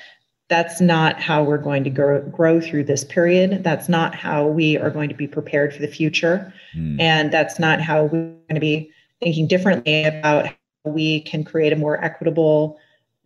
that's 0.49 0.81
not 0.81 1.21
how 1.21 1.43
we're 1.43 1.59
going 1.59 1.83
to 1.85 1.91
grow, 1.91 2.23
grow 2.23 2.61
through 2.61 2.85
this 2.85 3.03
period. 3.03 3.65
That's 3.65 3.89
not 3.89 4.15
how 4.15 4.47
we 4.47 4.79
are 4.79 4.91
going 4.91 5.09
to 5.09 5.15
be 5.15 5.27
prepared 5.27 5.75
for 5.75 5.81
the 5.81 5.89
future. 5.89 6.53
Mm. 6.77 7.01
And 7.01 7.33
that's 7.33 7.59
not 7.59 7.81
how 7.81 8.05
we're 8.05 8.31
going 8.49 8.55
to 8.55 8.61
be 8.61 8.91
thinking 9.21 9.49
differently 9.49 10.05
about 10.05 10.47
how 10.47 10.55
we 10.85 11.23
can 11.23 11.43
create 11.43 11.73
a 11.73 11.77
more 11.77 12.03
equitable, 12.05 12.79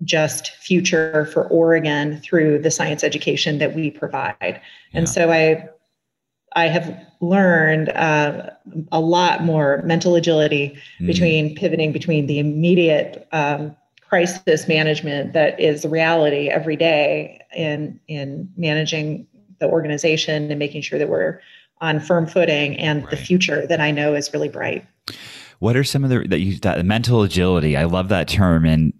just 0.05 0.51
future 0.57 1.27
for 1.27 1.47
Oregon 1.49 2.21
through 2.21 2.59
the 2.61 2.71
science 2.71 3.05
education 3.05 3.59
that 3.59 3.75
we 3.75 3.91
provide. 3.91 4.37
Yeah. 4.41 4.59
And 4.93 5.09
so 5.09 5.31
I 5.31 5.69
I 6.55 6.67
have 6.67 7.07
learned 7.21 7.91
uh, 7.91 8.51
a 8.91 9.01
lot 9.01 9.45
more 9.45 9.83
mental 9.85 10.17
agility 10.17 10.77
mm. 10.99 11.07
between 11.07 11.55
pivoting 11.55 11.93
between 11.93 12.27
the 12.27 12.39
immediate 12.39 13.29
um, 13.33 13.77
crisis 14.09 14.67
management 14.67 15.33
that 15.33 15.59
is 15.61 15.85
reality 15.85 16.49
every 16.49 16.77
day 16.77 17.41
in 17.55 18.01
in 18.09 18.51
managing 18.57 19.27
the 19.61 19.69
organization 19.69 20.51
and 20.51 20.59
making 20.59 20.83
sure 20.83 20.99
that 20.99 21.09
we're 21.09 21.41
on 21.81 22.01
firm 22.01 22.27
footing 22.27 22.77
and 22.79 23.03
right. 23.03 23.11
the 23.11 23.17
future 23.17 23.67
that 23.67 23.81
I 23.81 23.91
know 23.91 24.15
is 24.15 24.33
really 24.33 24.49
bright. 24.49 24.85
What 25.61 25.77
are 25.77 25.85
some 25.85 26.05
of 26.05 26.11
the 26.11 26.27
that 26.29 26.41
you 26.41 26.59
that 26.61 26.85
mental 26.85 27.23
agility? 27.23 27.77
I 27.77 27.85
love 27.85 28.09
that 28.09 28.29
term. 28.29 28.65
And 28.65 28.93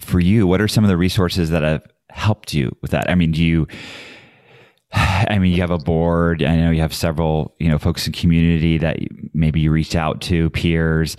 for 0.00 0.20
you, 0.20 0.46
what 0.46 0.60
are 0.60 0.68
some 0.68 0.84
of 0.84 0.88
the 0.88 0.96
resources 0.96 1.50
that 1.50 1.62
have 1.62 1.86
helped 2.10 2.54
you 2.54 2.74
with 2.82 2.90
that? 2.92 3.10
I 3.10 3.14
mean, 3.14 3.32
do 3.32 3.42
you? 3.44 3.66
I 4.92 5.38
mean, 5.38 5.52
you 5.52 5.60
have 5.60 5.70
a 5.70 5.78
board. 5.78 6.42
I 6.42 6.56
know 6.56 6.70
you 6.70 6.80
have 6.80 6.94
several, 6.94 7.54
you 7.58 7.68
know, 7.68 7.78
folks 7.78 8.06
in 8.06 8.12
community 8.12 8.78
that 8.78 8.98
maybe 9.34 9.60
you 9.60 9.70
reach 9.70 9.94
out 9.94 10.20
to, 10.22 10.50
peers. 10.50 11.16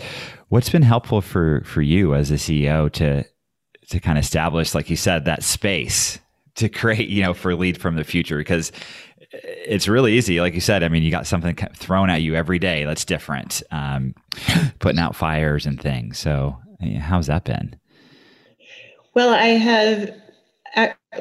What's 0.48 0.70
been 0.70 0.82
helpful 0.82 1.22
for 1.22 1.62
for 1.66 1.82
you 1.82 2.16
as 2.16 2.32
a 2.32 2.36
CEO 2.36 2.92
to 2.94 3.24
to 3.90 4.00
kind 4.00 4.18
of 4.18 4.24
establish, 4.24 4.74
like 4.74 4.90
you 4.90 4.96
said, 4.96 5.26
that 5.26 5.44
space 5.44 6.20
to 6.56 6.70
create, 6.70 7.10
you 7.10 7.24
know, 7.24 7.34
for 7.34 7.56
lead 7.56 7.80
from 7.80 7.96
the 7.96 8.04
future? 8.04 8.38
Because 8.38 8.72
it's 9.32 9.88
really 9.88 10.14
easy. 10.14 10.42
Like 10.42 10.54
you 10.54 10.62
said, 10.62 10.84
I 10.84 10.90
mean, 10.90 11.04
you 11.04 11.12
got 11.12 11.28
something 11.28 11.56
thrown 11.76 12.10
at 12.10 12.22
you 12.22 12.36
every 12.36 12.60
day 12.60 12.86
that's 12.86 13.06
different, 13.06 13.62
um, 13.72 14.16
putting 14.80 15.00
out 15.00 15.16
fires 15.16 15.66
and 15.66 15.80
things. 15.80 16.18
So, 16.18 16.58
how's 17.00 17.28
that 17.28 17.44
been? 17.44 17.79
Well, 19.20 19.34
I 19.34 19.48
have 19.48 20.16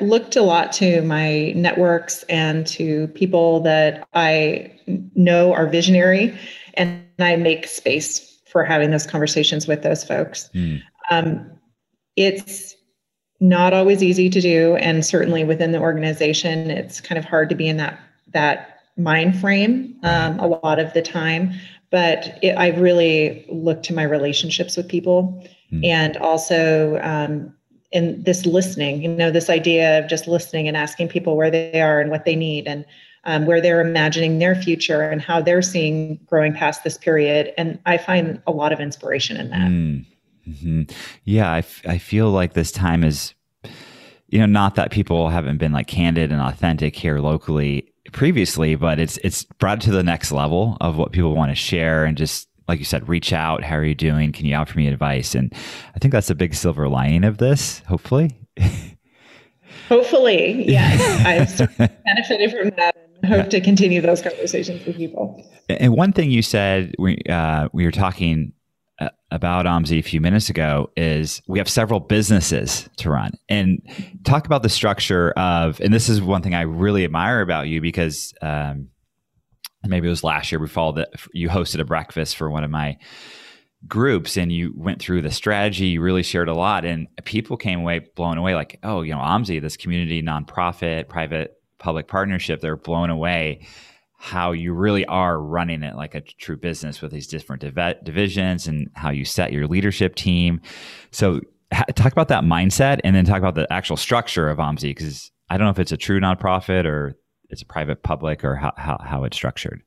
looked 0.01 0.37
a 0.37 0.43
lot 0.43 0.71
to 0.75 1.03
my 1.03 1.51
networks 1.57 2.23
and 2.29 2.65
to 2.69 3.09
people 3.09 3.59
that 3.63 4.07
I 4.15 4.73
know 5.17 5.53
are 5.53 5.67
visionary, 5.67 6.39
and 6.75 7.03
I 7.19 7.35
make 7.35 7.67
space 7.67 8.41
for 8.47 8.63
having 8.63 8.93
those 8.93 9.05
conversations 9.05 9.67
with 9.67 9.83
those 9.83 10.05
folks. 10.05 10.49
Mm. 10.55 10.81
Um, 11.11 11.51
it's 12.15 12.77
not 13.41 13.73
always 13.75 14.01
easy 14.01 14.31
to 14.31 14.41
do 14.41 14.77
and 14.77 15.05
certainly 15.05 15.43
within 15.43 15.73
the 15.73 15.81
organization 15.81 16.71
it's 16.71 17.01
kind 17.01 17.19
of 17.19 17.25
hard 17.25 17.49
to 17.49 17.57
be 17.57 17.69
in 17.69 17.79
that 17.79 17.99
that 18.33 18.81
mind 18.97 19.37
frame 19.41 19.97
um, 20.05 20.39
a 20.39 20.47
lot 20.47 20.81
of 20.81 20.93
the 20.93 21.03
time 21.03 21.53
but 21.93 22.37
it, 22.43 22.55
i 22.55 22.71
really 22.71 23.47
look 23.49 23.81
to 23.85 23.95
my 23.95 24.03
relationships 24.03 24.77
with 24.77 24.89
people 24.89 25.41
mm. 25.73 25.85
and 25.85 26.17
also 26.17 26.99
um, 27.01 27.55
in 27.91 28.23
this 28.23 28.45
listening 28.47 29.03
you 29.03 29.09
know 29.09 29.31
this 29.31 29.49
idea 29.51 29.99
of 29.99 30.09
just 30.09 30.27
listening 30.29 30.69
and 30.69 30.77
asking 30.77 31.09
people 31.09 31.37
where 31.37 31.51
they 31.51 31.81
are 31.81 32.01
and 32.01 32.11
what 32.11 32.25
they 32.25 32.37
need 32.37 32.67
and 32.67 32.85
um, 33.25 33.47
where 33.47 33.61
they're 33.61 33.81
imagining 33.81 34.39
their 34.39 34.55
future 34.55 35.03
and 35.03 35.21
how 35.21 35.41
they're 35.41 35.63
seeing 35.63 36.19
growing 36.27 36.53
past 36.53 36.85
this 36.85 36.99
period 36.99 37.53
and 37.57 37.79
i 37.87 37.97
find 37.97 38.41
a 38.47 38.53
lot 38.53 38.73
of 38.73 38.81
inspiration 38.81 39.37
in 39.37 39.51
that 39.51 39.69
mm. 39.71 40.05
Mm-hmm. 40.49 40.83
Yeah, 41.25 41.53
I, 41.53 41.59
f- 41.59 41.83
I 41.87 41.99
feel 41.99 42.31
like 42.31 42.55
this 42.55 42.73
time 42.73 43.05
is, 43.05 43.35
you 44.29 44.39
know, 44.39 44.47
not 44.47 44.75
that 44.77 44.91
people 44.91 45.29
haven't 45.29 45.59
been 45.59 45.73
like 45.73 45.87
candid 45.87 46.33
and 46.33 46.41
authentic 46.41 46.97
here 46.97 47.19
locally 47.19 47.93
previously, 48.13 48.75
but 48.75 48.99
it's 48.99 49.19
it's 49.19 49.45
brought 49.45 49.81
to 49.83 49.91
the 49.91 50.03
next 50.03 50.33
level 50.33 50.77
of 50.81 50.97
what 50.97 51.13
people 51.13 51.35
want 51.35 51.51
to 51.51 51.55
share 51.55 52.05
and 52.05 52.17
just 52.17 52.48
like 52.69 52.79
you 52.79 52.85
said, 52.85 53.09
reach 53.09 53.33
out. 53.33 53.65
How 53.65 53.77
are 53.77 53.85
you 53.85 53.95
doing? 53.95 54.33
Can 54.33 54.47
you 54.47 54.55
offer 54.55 54.77
me 54.77 54.87
advice? 54.87 55.35
And 55.35 55.53
I 55.95 55.99
think 55.99 56.13
that's 56.13 56.31
a 56.31 56.35
big 56.35 56.55
silver 56.55 56.89
lining 56.89 57.25
of 57.25 57.39
this. 57.39 57.81
Hopefully. 57.89 58.39
Hopefully, 59.89 60.65
yes. 60.69 61.61
I've 61.61 61.79
benefited 62.05 62.51
from 62.53 62.71
that 62.77 62.95
and 63.23 63.33
hope 63.33 63.51
to 63.51 63.61
continue 63.61 64.01
those 64.01 64.21
conversations 64.21 64.85
with 64.85 64.97
people. 64.97 65.43
And 65.69 65.95
one 65.95 66.13
thing 66.13 66.31
you 66.31 66.43
said, 66.43 66.95
we 66.99 67.19
uh, 67.29 67.69
we 67.73 67.85
were 67.85 67.93
talking 67.93 68.53
about 69.31 69.67
OMSI 69.67 69.99
a 69.99 70.03
few 70.03 70.21
minutes 70.21 70.49
ago 70.49 70.91
is 70.97 71.43
we 71.47 71.59
have 71.59 71.69
several 71.69 72.01
businesses 72.01 72.89
to 72.97 73.11
run 73.11 73.33
and 73.49 73.81
talk 74.25 74.47
about 74.47 74.63
the 74.63 74.69
structure 74.69 75.33
of, 75.33 75.81
and 75.81 75.93
this 75.93 76.09
is 76.09 76.23
one 76.23 76.43
thing 76.43 76.55
I 76.55 76.63
really 76.63 77.05
admire 77.05 77.41
about 77.41 77.69
you 77.69 77.81
because 77.81 78.33
um, 78.41 78.89
maybe 79.85 80.07
it 80.07 80.11
was 80.11 80.25
last 80.25 80.51
year 80.51 80.67
followed 80.67 80.97
that 80.97 81.09
you 81.33 81.49
hosted 81.49 81.81
a 81.81 81.85
breakfast 81.85 82.37
for 82.37 82.51
one 82.51 82.65
of 82.65 82.71
my 82.71 82.97
groups 83.87 84.37
and 84.37 84.51
you 84.51 84.73
went 84.77 85.01
through 85.01 85.23
the 85.23 85.31
strategy, 85.31 85.87
you 85.87 86.01
really 86.01 86.23
shared 86.23 86.49
a 86.49 86.55
lot 86.55 86.85
and 86.85 87.07
people 87.25 87.57
came 87.57 87.81
away 87.81 88.01
blown 88.17 88.39
away 88.39 88.55
like, 88.55 88.79
oh, 88.83 89.03
you 89.03 89.13
know, 89.13 89.21
OMSI 89.21 89.61
this 89.61 89.77
community 89.77 90.23
nonprofit, 90.23 91.09
private 91.09 91.55
public 91.79 92.09
partnership, 92.09 92.61
they're 92.61 92.77
blown 92.77 93.11
away 93.11 93.67
how 94.21 94.51
you 94.51 94.73
really 94.73 95.07
are 95.07 95.41
running 95.41 95.85
it 95.85 95.95
like 95.95 96.17
a 96.17 96.21
true 96.21 96.57
business 96.57 97.01
with 97.01 97.13
these 97.13 97.29
different 97.29 97.63
div- 97.63 98.03
divisions 98.03 98.67
and 98.67 98.91
how 98.95 99.11
you 99.11 99.25
set 99.25 99.53
your 99.53 99.69
leadership 99.69 100.17
team. 100.17 100.61
So, 101.13 101.41
ha- 101.73 101.85
talk 101.95 102.11
about 102.11 102.27
that 102.29 102.43
mindset 102.43 102.99
and 103.05 103.15
then 103.15 103.25
talk 103.25 103.39
about 103.39 103.55
the 103.55 103.73
actual 103.73 103.97
structure 103.97 104.51
of 104.51 104.59
OMSI 104.59 104.91
because 104.91 105.31
I 105.49 105.57
don't 105.57 105.67
know 105.67 105.71
if 105.71 105.79
it's 105.79 105.93
a 105.93 105.97
true 105.97 106.19
nonprofit 106.19 106.85
or 106.85 107.17
it's 107.51 107.63
private 107.63 108.03
public 108.03 108.45
or 108.45 108.55
how, 108.55 108.73
how, 108.77 108.99
how 109.05 109.25
it's 109.25 109.37
structured. 109.37 109.83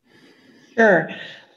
Sure. 0.75 1.09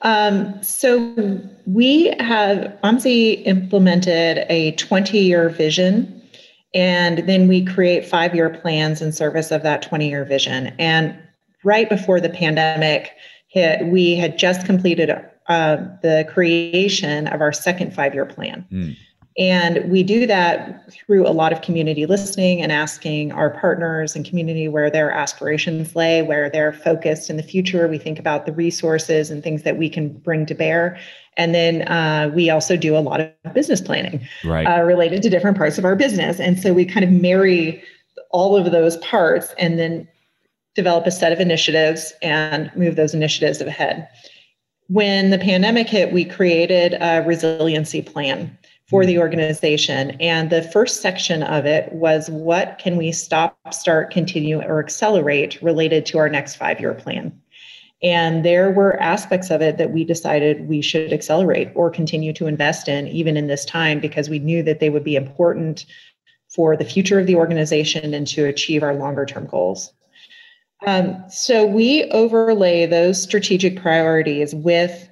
Um, 0.02 0.62
so, 0.62 1.40
we 1.66 2.14
have 2.20 2.76
OMSI 2.84 3.46
implemented 3.46 4.44
a 4.50 4.72
20 4.72 5.18
year 5.18 5.48
vision 5.48 6.22
and 6.74 7.18
then 7.28 7.46
we 7.46 7.64
create 7.64 8.04
five 8.04 8.34
year 8.34 8.50
plans 8.50 9.00
in 9.00 9.12
service 9.12 9.50
of 9.50 9.62
that 9.62 9.80
20 9.80 10.08
year 10.08 10.24
vision. 10.24 10.74
And 10.78 11.16
right 11.62 11.88
before 11.88 12.20
the 12.20 12.28
pandemic 12.28 13.12
hit, 13.48 13.86
we 13.86 14.16
had 14.16 14.36
just 14.36 14.66
completed 14.66 15.10
uh, 15.48 15.76
the 16.02 16.28
creation 16.32 17.28
of 17.28 17.40
our 17.40 17.52
second 17.52 17.94
five 17.94 18.12
year 18.12 18.26
plan. 18.26 18.66
Mm. 18.72 18.96
And 19.36 19.90
we 19.90 20.04
do 20.04 20.28
that 20.28 20.92
through 20.92 21.26
a 21.26 21.30
lot 21.30 21.52
of 21.52 21.60
community 21.60 22.06
listening 22.06 22.62
and 22.62 22.70
asking 22.70 23.32
our 23.32 23.50
partners 23.50 24.14
and 24.14 24.24
community 24.24 24.68
where 24.68 24.90
their 24.90 25.10
aspirations 25.10 25.96
lay, 25.96 26.22
where 26.22 26.48
they're 26.48 26.72
focused 26.72 27.30
in 27.30 27.36
the 27.36 27.42
future. 27.42 27.88
We 27.88 27.98
think 27.98 28.20
about 28.20 28.46
the 28.46 28.52
resources 28.52 29.30
and 29.30 29.42
things 29.42 29.64
that 29.64 29.76
we 29.76 29.90
can 29.90 30.10
bring 30.18 30.46
to 30.46 30.54
bear. 30.54 30.96
And 31.36 31.52
then 31.52 31.82
uh, 31.88 32.30
we 32.32 32.48
also 32.48 32.76
do 32.76 32.96
a 32.96 32.98
lot 32.98 33.20
of 33.20 33.54
business 33.54 33.80
planning 33.80 34.24
right. 34.44 34.66
uh, 34.66 34.84
related 34.84 35.20
to 35.22 35.30
different 35.30 35.56
parts 35.56 35.78
of 35.78 35.84
our 35.84 35.96
business. 35.96 36.38
And 36.38 36.60
so 36.60 36.72
we 36.72 36.84
kind 36.84 37.04
of 37.04 37.10
marry 37.10 37.82
all 38.30 38.56
of 38.56 38.70
those 38.70 38.98
parts 38.98 39.52
and 39.58 39.80
then 39.80 40.06
develop 40.76 41.06
a 41.06 41.10
set 41.10 41.32
of 41.32 41.40
initiatives 41.40 42.12
and 42.22 42.70
move 42.76 42.94
those 42.94 43.14
initiatives 43.14 43.60
ahead. 43.60 44.08
When 44.88 45.30
the 45.30 45.38
pandemic 45.38 45.88
hit, 45.88 46.12
we 46.12 46.24
created 46.24 46.96
a 47.00 47.22
resiliency 47.22 48.02
plan 48.02 48.56
for 48.88 49.06
the 49.06 49.18
organization. 49.18 50.10
And 50.20 50.50
the 50.50 50.62
first 50.62 51.00
section 51.00 51.42
of 51.42 51.64
it 51.64 51.92
was 51.92 52.28
what 52.30 52.78
can 52.78 52.96
we 52.96 53.12
stop, 53.12 53.56
start, 53.72 54.10
continue, 54.10 54.60
or 54.60 54.78
accelerate 54.78 55.60
related 55.62 56.04
to 56.06 56.18
our 56.18 56.28
next 56.28 56.56
five 56.56 56.80
year 56.80 56.94
plan? 56.94 57.38
And 58.02 58.44
there 58.44 58.70
were 58.70 59.00
aspects 59.00 59.50
of 59.50 59.62
it 59.62 59.78
that 59.78 59.92
we 59.92 60.04
decided 60.04 60.68
we 60.68 60.82
should 60.82 61.12
accelerate 61.12 61.70
or 61.74 61.90
continue 61.90 62.34
to 62.34 62.46
invest 62.46 62.86
in, 62.86 63.08
even 63.08 63.36
in 63.38 63.46
this 63.46 63.64
time, 63.64 63.98
because 63.98 64.28
we 64.28 64.38
knew 64.38 64.62
that 64.62 64.80
they 64.80 64.90
would 64.90 65.04
be 65.04 65.16
important 65.16 65.86
for 66.54 66.76
the 66.76 66.84
future 66.84 67.18
of 67.18 67.26
the 67.26 67.36
organization 67.36 68.12
and 68.12 68.26
to 68.26 68.44
achieve 68.44 68.82
our 68.82 68.94
longer 68.94 69.24
term 69.24 69.46
goals. 69.46 69.92
Um, 70.86 71.24
so 71.30 71.64
we 71.64 72.04
overlay 72.10 72.84
those 72.84 73.22
strategic 73.22 73.80
priorities 73.80 74.54
with 74.54 75.08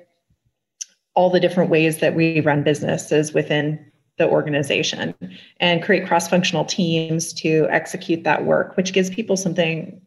all 1.15 1.31
the 1.31 1.41
different 1.41 1.71
ways 1.71 1.99
that 1.99 2.15
we 2.15 2.41
run 2.41 2.63
businesses 2.63 3.33
within 3.33 3.79
the 4.19 4.29
organization 4.29 5.15
and 5.59 5.83
create 5.83 6.07
cross 6.07 6.29
functional 6.29 6.65
teams 6.65 7.33
to 7.33 7.67
execute 7.71 8.25
that 8.25 8.45
work, 8.45 8.77
which 8.77 8.93
gives 8.93 9.11
people 9.11 9.37
something. 9.37 10.01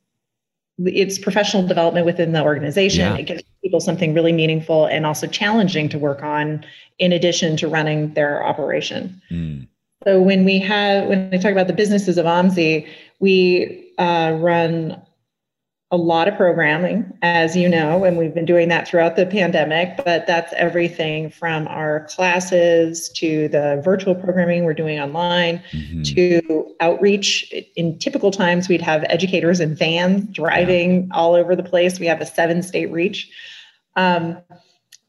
It's 0.79 1.17
professional 1.17 1.65
development 1.65 2.05
within 2.05 2.31
the 2.31 2.43
organization. 2.43 3.13
Yeah. 3.13 3.17
It 3.17 3.23
gives 3.23 3.43
people 3.63 3.79
something 3.79 4.13
really 4.13 4.33
meaningful 4.33 4.85
and 4.85 5.05
also 5.05 5.25
challenging 5.25 5.89
to 5.89 5.97
work 5.97 6.21
on, 6.21 6.65
in 6.99 7.11
addition 7.13 7.57
to 7.57 7.67
running 7.67 8.13
their 8.13 8.43
operation. 8.43 9.21
Mm. 9.31 9.67
So 10.03 10.21
when 10.21 10.45
we 10.45 10.59
have, 10.59 11.07
when 11.07 11.29
we 11.31 11.39
talk 11.39 11.51
about 11.51 11.67
the 11.67 11.73
businesses 11.73 12.17
of 12.17 12.25
OMSI, 12.25 12.87
we 13.19 13.91
uh, 13.97 14.37
run 14.39 15.01
a 15.91 15.97
lot 15.97 16.27
of 16.27 16.35
programming, 16.35 17.05
as 17.21 17.55
you 17.55 17.69
know, 17.69 18.03
and 18.03 18.17
we've 18.17 18.33
been 18.33 18.45
doing 18.45 18.69
that 18.69 18.87
throughout 18.87 19.15
the 19.15 19.25
pandemic. 19.25 19.95
But 20.03 20.25
that's 20.25 20.51
everything 20.53 21.29
from 21.29 21.67
our 21.67 22.05
classes 22.05 23.09
to 23.15 23.47
the 23.49 23.81
virtual 23.83 24.15
programming 24.15 24.63
we're 24.63 24.73
doing 24.73 24.99
online 24.99 25.61
mm-hmm. 25.71 26.01
to 26.01 26.75
outreach. 26.79 27.53
In 27.75 27.99
typical 27.99 28.31
times, 28.31 28.67
we'd 28.67 28.81
have 28.81 29.05
educators 29.09 29.59
in 29.59 29.75
vans 29.75 30.25
driving 30.31 31.03
yeah. 31.03 31.15
all 31.15 31.35
over 31.35 31.55
the 31.55 31.63
place. 31.63 31.99
We 31.99 32.07
have 32.07 32.19
a 32.19 32.25
seven 32.25 32.63
state 32.63 32.91
reach. 32.91 33.29
Um, 33.95 34.37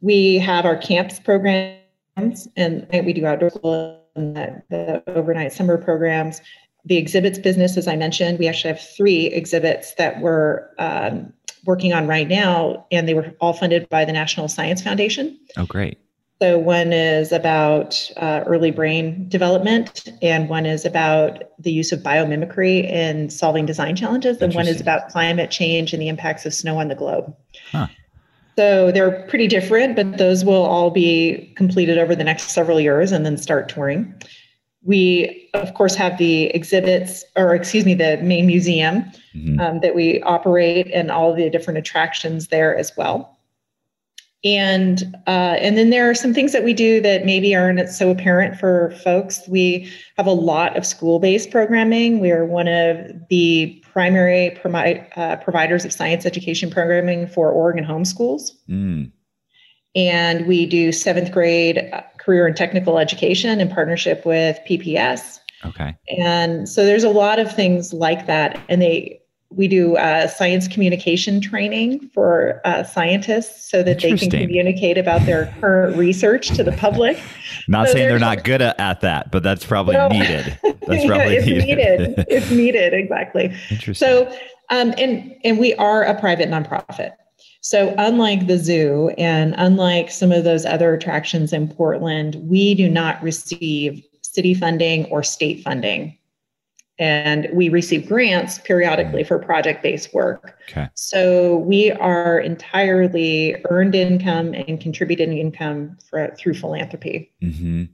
we 0.02 0.38
have 0.38 0.66
our 0.66 0.76
camps 0.76 1.18
programs, 1.18 2.48
and 2.56 2.86
we 2.92 3.14
do 3.14 3.24
outdoor 3.24 3.50
school 3.50 4.02
and 4.14 4.36
the, 4.36 4.62
the 4.70 5.02
overnight 5.14 5.52
summer 5.52 5.78
programs. 5.78 6.40
The 6.86 6.96
exhibits 6.96 7.38
business, 7.38 7.76
as 7.76 7.88
I 7.88 7.96
mentioned, 7.96 8.38
we 8.38 8.48
actually 8.48 8.72
have 8.72 8.80
three 8.80 9.26
exhibits 9.26 9.94
that 9.94 10.20
we're 10.20 10.68
um, 10.78 11.32
working 11.64 11.92
on 11.92 12.06
right 12.06 12.28
now, 12.28 12.86
and 12.90 13.08
they 13.08 13.14
were 13.14 13.34
all 13.40 13.52
funded 13.52 13.88
by 13.88 14.04
the 14.04 14.12
National 14.12 14.48
Science 14.48 14.82
Foundation. 14.82 15.38
Oh, 15.56 15.66
great. 15.66 15.98
So 16.40 16.58
one 16.58 16.92
is 16.92 17.32
about 17.32 18.10
uh, 18.18 18.44
early 18.46 18.70
brain 18.70 19.26
development, 19.28 20.12
and 20.20 20.48
one 20.48 20.66
is 20.66 20.84
about 20.84 21.44
the 21.58 21.72
use 21.72 21.92
of 21.92 22.00
biomimicry 22.00 22.84
in 22.84 23.30
solving 23.30 23.64
design 23.64 23.96
challenges, 23.96 24.40
and 24.42 24.54
one 24.54 24.68
is 24.68 24.80
about 24.80 25.08
climate 25.08 25.50
change 25.50 25.92
and 25.94 26.02
the 26.02 26.08
impacts 26.08 26.44
of 26.44 26.52
snow 26.52 26.78
on 26.78 26.88
the 26.88 26.94
globe. 26.94 27.34
Huh. 27.72 27.86
So 28.56 28.92
they're 28.92 29.22
pretty 29.28 29.48
different, 29.48 29.96
but 29.96 30.18
those 30.18 30.44
will 30.44 30.64
all 30.64 30.90
be 30.90 31.52
completed 31.56 31.98
over 31.98 32.14
the 32.14 32.24
next 32.24 32.50
several 32.50 32.80
years 32.80 33.12
and 33.12 33.24
then 33.24 33.36
start 33.36 33.68
touring. 33.68 34.14
We, 34.86 35.50
of 35.54 35.74
course, 35.74 35.94
have 35.96 36.16
the 36.18 36.44
exhibits, 36.46 37.24
or 37.36 37.54
excuse 37.54 37.84
me, 37.84 37.94
the 37.94 38.18
main 38.18 38.46
museum 38.46 39.04
mm-hmm. 39.34 39.60
um, 39.60 39.80
that 39.80 39.94
we 39.94 40.22
operate 40.22 40.90
and 40.92 41.10
all 41.10 41.34
the 41.34 41.50
different 41.50 41.78
attractions 41.78 42.48
there 42.48 42.76
as 42.76 42.92
well 42.96 43.36
and 44.46 45.16
uh, 45.26 45.56
and 45.60 45.76
then 45.76 45.90
there 45.90 46.08
are 46.08 46.14
some 46.14 46.32
things 46.32 46.52
that 46.52 46.62
we 46.62 46.72
do 46.72 47.00
that 47.00 47.24
maybe 47.24 47.54
aren't 47.54 47.88
so 47.88 48.10
apparent 48.10 48.58
for 48.58 48.92
folks. 49.02 49.42
We 49.48 49.90
have 50.16 50.26
a 50.26 50.32
lot 50.32 50.76
of 50.76 50.86
school-based 50.86 51.50
programming. 51.50 52.20
We 52.20 52.30
are 52.30 52.44
one 52.44 52.68
of 52.68 53.10
the 53.28 53.82
primary 53.90 54.56
promi- 54.62 55.04
uh, 55.16 55.36
providers 55.36 55.84
of 55.84 55.92
science 55.92 56.24
education 56.24 56.70
programming 56.70 57.26
for 57.26 57.50
Oregon 57.50 57.84
homeschools. 57.84 58.52
Mm. 58.68 59.10
And 59.96 60.46
we 60.46 60.66
do 60.66 60.92
seventh 60.92 61.32
grade 61.32 61.90
uh, 61.92 62.02
career 62.26 62.46
and 62.46 62.56
technical 62.56 62.98
education 62.98 63.60
in 63.60 63.68
partnership 63.68 64.26
with 64.26 64.58
PPS. 64.68 65.38
Okay. 65.64 65.96
And 66.18 66.68
so 66.68 66.84
there's 66.84 67.04
a 67.04 67.08
lot 67.08 67.38
of 67.38 67.54
things 67.54 67.92
like 67.92 68.26
that, 68.26 68.60
and 68.68 68.82
they 68.82 69.20
we 69.50 69.68
do 69.68 69.96
uh, 69.96 70.26
science 70.26 70.66
communication 70.66 71.40
training 71.40 72.10
for 72.12 72.60
uh, 72.64 72.82
scientists 72.82 73.70
so 73.70 73.82
that 73.84 74.00
they 74.00 74.16
can 74.16 74.28
communicate 74.28 74.98
about 74.98 75.24
their 75.24 75.54
current 75.60 75.96
research 75.96 76.48
to 76.48 76.64
the 76.64 76.72
public. 76.72 77.16
not 77.68 77.86
so 77.86 77.94
saying 77.94 78.08
they're 78.08 78.18
not 78.18 78.42
good 78.42 78.60
at 78.60 79.00
that, 79.00 79.30
but 79.30 79.44
that's 79.44 79.64
probably 79.64 79.94
no. 79.94 80.08
needed. 80.08 80.58
That's 80.86 81.04
probably 81.04 81.34
yeah, 81.34 81.40
it's 81.40 81.46
needed. 81.46 82.00
needed. 82.00 82.26
it's 82.28 82.50
needed 82.52 82.94
exactly. 82.94 83.52
Interesting. 83.70 83.94
So, 83.94 84.26
um, 84.70 84.94
and 84.96 85.34
and 85.42 85.58
we 85.58 85.74
are 85.74 86.04
a 86.04 86.18
private 86.20 86.48
nonprofit. 86.48 87.10
So, 87.68 87.96
unlike 87.98 88.46
the 88.46 88.58
zoo 88.58 89.10
and 89.18 89.52
unlike 89.58 90.12
some 90.12 90.30
of 90.30 90.44
those 90.44 90.64
other 90.64 90.94
attractions 90.94 91.52
in 91.52 91.66
Portland, 91.66 92.36
we 92.36 92.76
do 92.76 92.88
not 92.88 93.20
receive 93.24 94.04
city 94.22 94.54
funding 94.54 95.06
or 95.06 95.24
state 95.24 95.64
funding 95.64 96.16
and 97.00 97.48
we 97.52 97.68
receive 97.68 98.06
grants 98.06 98.58
periodically 98.58 99.24
for 99.24 99.40
project 99.40 99.82
based 99.82 100.14
work. 100.14 100.56
Okay. 100.70 100.88
So 100.94 101.56
we 101.56 101.90
are 101.90 102.38
entirely 102.38 103.56
earned 103.68 103.96
income 103.96 104.54
and 104.54 104.80
contributed 104.80 105.28
income 105.30 105.98
for, 106.08 106.32
through 106.38 106.54
philanthropy. 106.54 107.32
Mm-hmm. 107.42 107.84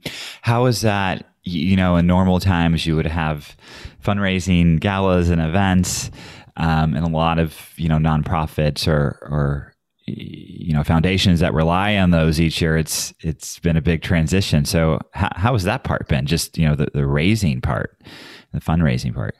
How 0.43 0.67
is 0.67 0.81
that? 0.81 1.25
You 1.45 1.75
know, 1.75 1.95
in 1.97 2.05
normal 2.05 2.39
times, 2.39 2.85
you 2.85 2.95
would 2.95 3.07
have 3.07 3.57
fundraising 4.03 4.79
galas 4.79 5.29
and 5.29 5.41
events, 5.41 6.11
um, 6.57 6.93
and 6.93 7.05
a 7.05 7.09
lot 7.09 7.39
of 7.39 7.71
you 7.77 7.89
know 7.89 7.97
nonprofits 7.97 8.87
or 8.87 9.19
or 9.29 9.75
you 10.05 10.73
know 10.73 10.83
foundations 10.83 11.39
that 11.39 11.53
rely 11.53 11.95
on 11.95 12.11
those 12.11 12.39
each 12.39 12.61
year. 12.61 12.77
It's 12.77 13.13
it's 13.21 13.59
been 13.59 13.77
a 13.77 13.81
big 13.81 14.01
transition. 14.01 14.65
So 14.65 14.99
how, 15.13 15.29
how 15.35 15.53
has 15.53 15.63
that 15.63 15.83
part 15.83 16.07
been? 16.07 16.25
Just 16.25 16.57
you 16.57 16.67
know 16.67 16.75
the, 16.75 16.87
the 16.93 17.05
raising 17.05 17.61
part 17.61 17.97
the 18.53 18.61
fundraising 18.61 19.13
part? 19.13 19.35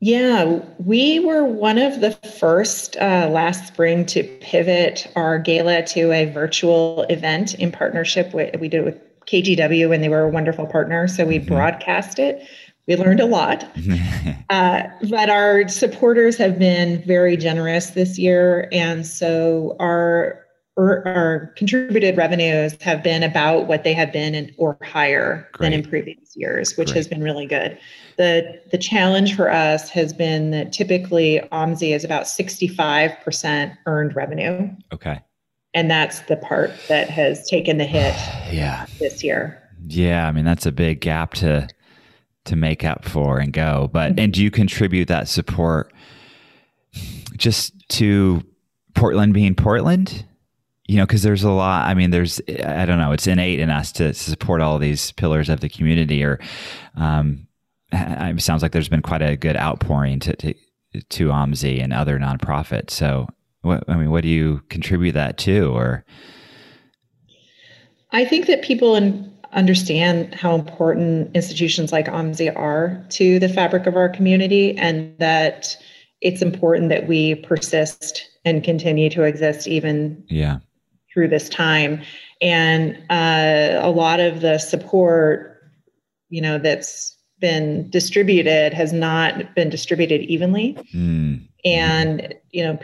Yeah, 0.00 0.60
we 0.78 1.20
were 1.20 1.44
one 1.44 1.78
of 1.78 2.00
the 2.00 2.12
first 2.38 2.96
uh, 2.98 3.28
last 3.30 3.68
spring 3.68 4.04
to 4.06 4.22
pivot 4.40 5.10
our 5.16 5.38
gala 5.38 5.82
to 5.86 6.12
a 6.12 6.26
virtual 6.26 7.02
event 7.08 7.54
in 7.54 7.72
partnership 7.72 8.34
with 8.34 8.54
we 8.60 8.68
did 8.68 8.80
it 8.80 8.84
with 8.84 9.00
KGW 9.26 9.94
and 9.94 10.02
they 10.04 10.08
were 10.08 10.22
a 10.22 10.28
wonderful 10.28 10.66
partner. 10.66 11.08
So 11.08 11.24
we 11.24 11.38
mm-hmm. 11.38 11.48
broadcast 11.48 12.18
it. 12.18 12.46
We 12.86 12.96
learned 12.96 13.20
a 13.20 13.26
lot, 13.26 13.64
uh, 14.50 14.82
but 15.10 15.28
our 15.28 15.66
supporters 15.66 16.36
have 16.36 16.58
been 16.58 17.02
very 17.04 17.36
generous 17.36 17.90
this 17.90 18.16
year, 18.16 18.68
and 18.70 19.04
so 19.04 19.76
our 19.80 20.46
our 20.78 21.52
contributed 21.56 22.16
revenues 22.16 22.76
have 22.82 23.02
been 23.02 23.22
about 23.22 23.66
what 23.66 23.82
they 23.82 23.94
have 23.94 24.12
been 24.12 24.34
in, 24.34 24.54
or 24.58 24.76
higher 24.82 25.48
Great. 25.52 25.70
than 25.70 25.80
in 25.80 25.88
previous 25.88 26.36
years, 26.36 26.76
which 26.76 26.88
Great. 26.88 26.96
has 26.96 27.08
been 27.08 27.22
really 27.22 27.46
good. 27.46 27.78
The, 28.18 28.60
the 28.70 28.78
challenge 28.78 29.34
for 29.34 29.50
us 29.50 29.88
has 29.90 30.12
been 30.12 30.50
that 30.50 30.72
typically 30.72 31.40
OMSI 31.50 31.94
is 31.94 32.04
about 32.04 32.24
65% 32.24 33.76
earned 33.86 34.16
revenue. 34.16 34.70
Okay. 34.92 35.20
And 35.72 35.90
that's 35.90 36.20
the 36.20 36.36
part 36.36 36.70
that 36.88 37.08
has 37.10 37.48
taken 37.48 37.78
the 37.78 37.84
hit 37.84 38.14
yeah. 38.52 38.86
this 38.98 39.24
year. 39.24 39.62
Yeah, 39.88 40.26
I 40.26 40.32
mean 40.32 40.44
that's 40.44 40.66
a 40.66 40.72
big 40.72 41.00
gap 41.00 41.34
to 41.34 41.68
to 42.46 42.56
make 42.56 42.84
up 42.84 43.04
for 43.04 43.38
and 43.38 43.52
go. 43.52 43.88
But 43.92 44.12
mm-hmm. 44.12 44.20
and 44.20 44.32
do 44.32 44.42
you 44.42 44.50
contribute 44.50 45.08
that 45.08 45.28
support 45.28 45.92
just 47.36 47.72
to 47.90 48.42
Portland 48.94 49.34
being 49.34 49.54
Portland? 49.54 50.24
You 50.86 50.98
know, 50.98 51.06
because 51.06 51.22
there's 51.22 51.42
a 51.42 51.50
lot. 51.50 51.88
I 51.88 51.94
mean, 51.94 52.10
there's 52.10 52.40
I 52.48 52.86
don't 52.86 52.98
know. 52.98 53.12
It's 53.12 53.26
innate 53.26 53.58
in 53.58 53.70
us 53.70 53.92
to, 53.92 54.14
support 54.14 54.60
all 54.60 54.78
these 54.78 55.12
pillars 55.12 55.48
of 55.48 55.60
the 55.60 55.68
community, 55.68 56.22
or 56.22 56.38
um, 56.94 57.48
it 57.92 58.40
sounds 58.40 58.62
like 58.62 58.72
there's 58.72 58.88
been 58.88 59.02
quite 59.02 59.22
a 59.22 59.36
good 59.36 59.56
outpouring 59.56 60.20
to 60.20 60.36
to, 60.36 60.54
to 61.02 61.32
and 61.32 61.92
other 61.92 62.18
nonprofits. 62.18 62.90
So, 62.90 63.28
what, 63.62 63.82
I 63.88 63.96
mean, 63.96 64.10
what 64.10 64.22
do 64.22 64.28
you 64.28 64.62
contribute 64.68 65.12
that 65.12 65.38
to, 65.38 65.72
or? 65.74 66.04
I 68.12 68.24
think 68.24 68.46
that 68.46 68.62
people 68.62 68.94
in, 68.96 69.35
understand 69.56 70.34
how 70.34 70.54
important 70.54 71.34
institutions 71.34 71.90
like 71.90 72.06
OMSI 72.06 72.54
are 72.54 73.04
to 73.10 73.38
the 73.38 73.48
fabric 73.48 73.86
of 73.86 73.96
our 73.96 74.08
community, 74.08 74.76
and 74.76 75.18
that 75.18 75.76
it's 76.20 76.42
important 76.42 76.88
that 76.90 77.08
we 77.08 77.34
persist 77.36 78.28
and 78.44 78.62
continue 78.62 79.10
to 79.10 79.22
exist 79.22 79.66
even 79.66 80.22
yeah. 80.28 80.58
through 81.12 81.28
this 81.28 81.48
time. 81.48 82.00
And 82.40 82.96
uh, 83.10 83.80
a 83.80 83.90
lot 83.90 84.20
of 84.20 84.40
the 84.42 84.58
support, 84.58 85.58
you 86.28 86.40
know, 86.40 86.58
that's 86.58 87.16
been 87.38 87.90
distributed 87.90 88.72
has 88.72 88.92
not 88.92 89.54
been 89.54 89.68
distributed 89.68 90.22
evenly. 90.22 90.74
Mm. 90.94 91.46
And, 91.64 92.34
you 92.50 92.62
know, 92.62 92.78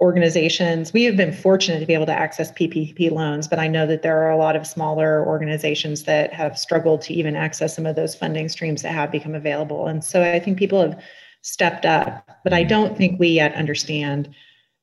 organizations, 0.00 0.92
we 0.92 1.04
have 1.04 1.16
been 1.16 1.32
fortunate 1.32 1.80
to 1.80 1.86
be 1.86 1.94
able 1.94 2.06
to 2.06 2.12
access 2.12 2.52
PPP 2.52 3.10
loans, 3.10 3.48
but 3.48 3.58
I 3.58 3.66
know 3.66 3.86
that 3.86 4.02
there 4.02 4.22
are 4.22 4.30
a 4.30 4.36
lot 4.36 4.56
of 4.56 4.66
smaller 4.66 5.26
organizations 5.26 6.04
that 6.04 6.32
have 6.32 6.58
struggled 6.58 7.02
to 7.02 7.14
even 7.14 7.34
access 7.34 7.74
some 7.74 7.86
of 7.86 7.96
those 7.96 8.14
funding 8.14 8.48
streams 8.48 8.82
that 8.82 8.92
have 8.92 9.10
become 9.10 9.34
available. 9.34 9.86
And 9.86 10.04
so 10.04 10.22
I 10.22 10.38
think 10.38 10.58
people 10.58 10.80
have 10.80 11.02
stepped 11.42 11.84
up, 11.84 12.28
but 12.44 12.52
I 12.52 12.62
don't 12.62 12.96
think 12.96 13.18
we 13.18 13.28
yet 13.28 13.54
understand 13.54 14.28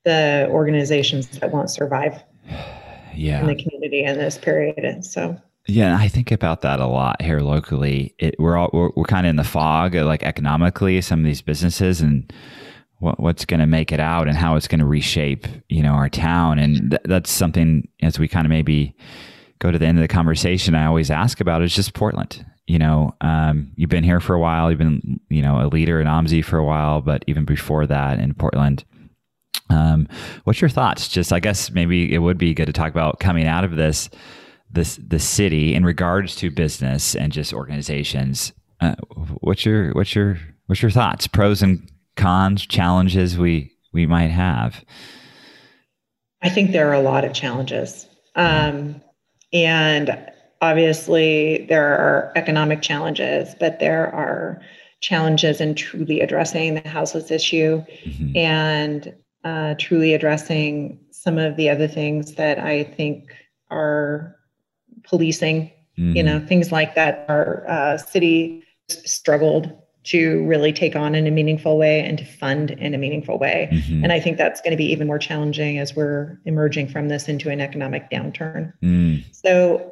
the 0.03 0.47
organizations 0.49 1.27
that 1.39 1.51
won't 1.51 1.69
survive 1.69 2.21
yeah. 3.13 3.41
in 3.41 3.47
the 3.47 3.55
community 3.55 4.03
in 4.03 4.17
this 4.17 4.37
period. 4.37 4.79
And 4.79 5.05
so 5.05 5.39
yeah, 5.67 5.97
I 5.97 6.07
think 6.07 6.31
about 6.31 6.61
that 6.61 6.79
a 6.79 6.85
lot 6.85 7.21
here 7.21 7.39
locally. 7.39 8.13
It, 8.19 8.35
we're 8.37 8.55
all 8.55 8.69
we're, 8.71 8.91
we're 8.95 9.05
kind 9.05 9.25
of 9.25 9.31
in 9.31 9.35
the 9.35 9.43
fog, 9.43 9.95
like 9.95 10.23
economically, 10.23 11.01
some 11.01 11.19
of 11.19 11.25
these 11.25 11.41
businesses 11.41 12.01
and 12.01 12.31
what, 12.99 13.19
what's 13.19 13.45
going 13.45 13.59
to 13.59 13.65
make 13.65 13.91
it 13.91 13.99
out 13.99 14.27
and 14.27 14.37
how 14.37 14.55
it's 14.55 14.67
going 14.67 14.79
to 14.79 14.85
reshape, 14.85 15.47
you 15.69 15.81
know, 15.81 15.93
our 15.93 16.09
town. 16.09 16.59
And 16.59 16.91
th- 16.91 17.01
that's 17.05 17.31
something 17.31 17.87
as 18.01 18.19
we 18.19 18.27
kind 18.27 18.45
of 18.45 18.49
maybe 18.49 18.95
go 19.59 19.71
to 19.71 19.77
the 19.77 19.85
end 19.85 19.97
of 19.97 20.01
the 20.01 20.07
conversation. 20.07 20.75
I 20.75 20.85
always 20.85 21.11
ask 21.11 21.39
about 21.39 21.61
is 21.61 21.75
just 21.75 21.93
Portland. 21.93 22.45
You 22.67 22.79
know, 22.79 23.15
um, 23.21 23.71
you've 23.75 23.89
been 23.89 24.03
here 24.03 24.19
for 24.19 24.33
a 24.33 24.39
while. 24.39 24.71
You've 24.71 24.79
been, 24.79 25.19
you 25.29 25.41
know, 25.41 25.63
a 25.63 25.67
leader 25.67 26.01
in 26.01 26.07
OMSI 26.07 26.43
for 26.43 26.57
a 26.57 26.65
while, 26.65 27.01
but 27.01 27.23
even 27.27 27.45
before 27.45 27.85
that 27.85 28.19
in 28.19 28.33
Portland. 28.33 28.83
Um, 29.69 30.07
what's 30.45 30.61
your 30.61 30.69
thoughts? 30.69 31.07
Just, 31.07 31.31
I 31.31 31.39
guess 31.39 31.71
maybe 31.71 32.13
it 32.13 32.19
would 32.19 32.37
be 32.37 32.53
good 32.53 32.65
to 32.65 32.73
talk 32.73 32.91
about 32.91 33.19
coming 33.19 33.45
out 33.45 33.63
of 33.63 33.75
this 33.75 34.09
this 34.71 34.97
the 34.97 35.19
city 35.19 35.73
in 35.73 35.85
regards 35.85 36.35
to 36.35 36.51
business 36.51 37.15
and 37.15 37.31
just 37.31 37.53
organizations. 37.53 38.51
Uh, 38.81 38.95
what's 39.39 39.65
your 39.65 39.91
what's 39.93 40.13
your 40.13 40.37
what's 40.67 40.81
your 40.81 40.91
thoughts? 40.91 41.27
Pros 41.27 41.61
and 41.61 41.89
cons, 42.15 42.65
challenges 42.65 43.37
we 43.37 43.71
we 43.93 44.05
might 44.05 44.31
have. 44.31 44.83
I 46.41 46.49
think 46.49 46.71
there 46.71 46.89
are 46.89 46.93
a 46.93 47.01
lot 47.01 47.25
of 47.25 47.33
challenges, 47.33 48.07
um, 48.35 49.01
and 49.53 50.17
obviously 50.61 51.65
there 51.67 51.97
are 51.97 52.31
economic 52.35 52.81
challenges, 52.81 53.55
but 53.59 53.79
there 53.79 54.13
are 54.13 54.61
challenges 55.01 55.61
in 55.61 55.75
truly 55.75 56.21
addressing 56.21 56.75
the 56.75 56.89
houseless 56.89 57.29
issue 57.29 57.83
mm-hmm. 58.03 58.37
and 58.37 59.13
uh, 59.43 59.75
truly 59.77 60.13
addressing 60.13 60.99
some 61.11 61.37
of 61.37 61.55
the 61.57 61.69
other 61.69 61.87
things 61.87 62.35
that 62.35 62.59
I 62.59 62.83
think 62.83 63.31
are 63.69 64.35
policing 65.03 65.71
Mm-hmm. 65.97 66.15
You 66.15 66.23
know, 66.23 66.39
things 66.45 66.71
like 66.71 66.95
that. 66.95 67.25
Our 67.29 67.65
uh, 67.67 67.97
city 67.97 68.63
struggled 68.89 69.71
to 70.05 70.45
really 70.45 70.71
take 70.71 70.95
on 70.95 71.15
in 71.15 71.25
a 71.25 71.31
meaningful 71.31 71.77
way 71.77 72.01
and 72.01 72.17
to 72.17 72.25
fund 72.25 72.71
in 72.71 72.93
a 72.93 72.97
meaningful 72.97 73.39
way. 73.39 73.69
Mm-hmm. 73.71 74.03
And 74.03 74.13
I 74.13 74.19
think 74.19 74.37
that's 74.37 74.61
going 74.61 74.71
to 74.71 74.77
be 74.77 74.85
even 74.91 75.07
more 75.07 75.17
challenging 75.19 75.79
as 75.79 75.95
we're 75.95 76.39
emerging 76.45 76.89
from 76.89 77.09
this 77.09 77.27
into 77.27 77.49
an 77.49 77.59
economic 77.59 78.09
downturn. 78.11 78.71
Mm. 78.83 79.23
So 79.31 79.91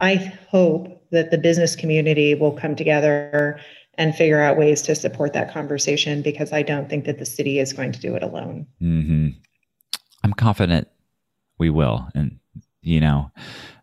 I 0.00 0.16
hope 0.48 1.06
that 1.12 1.30
the 1.30 1.38
business 1.38 1.76
community 1.76 2.34
will 2.34 2.52
come 2.52 2.74
together 2.74 3.60
and 3.94 4.14
figure 4.14 4.40
out 4.40 4.56
ways 4.56 4.82
to 4.82 4.94
support 4.94 5.32
that 5.32 5.52
conversation 5.52 6.22
because 6.22 6.52
I 6.52 6.62
don't 6.62 6.88
think 6.88 7.04
that 7.04 7.18
the 7.18 7.26
city 7.26 7.58
is 7.58 7.72
going 7.72 7.92
to 7.92 8.00
do 8.00 8.16
it 8.16 8.22
alone. 8.22 8.66
Mm-hmm. 8.82 9.28
I'm 10.24 10.32
confident 10.32 10.88
we 11.58 11.70
will. 11.70 12.08
And, 12.14 12.38
you 12.82 13.00
know, 13.00 13.30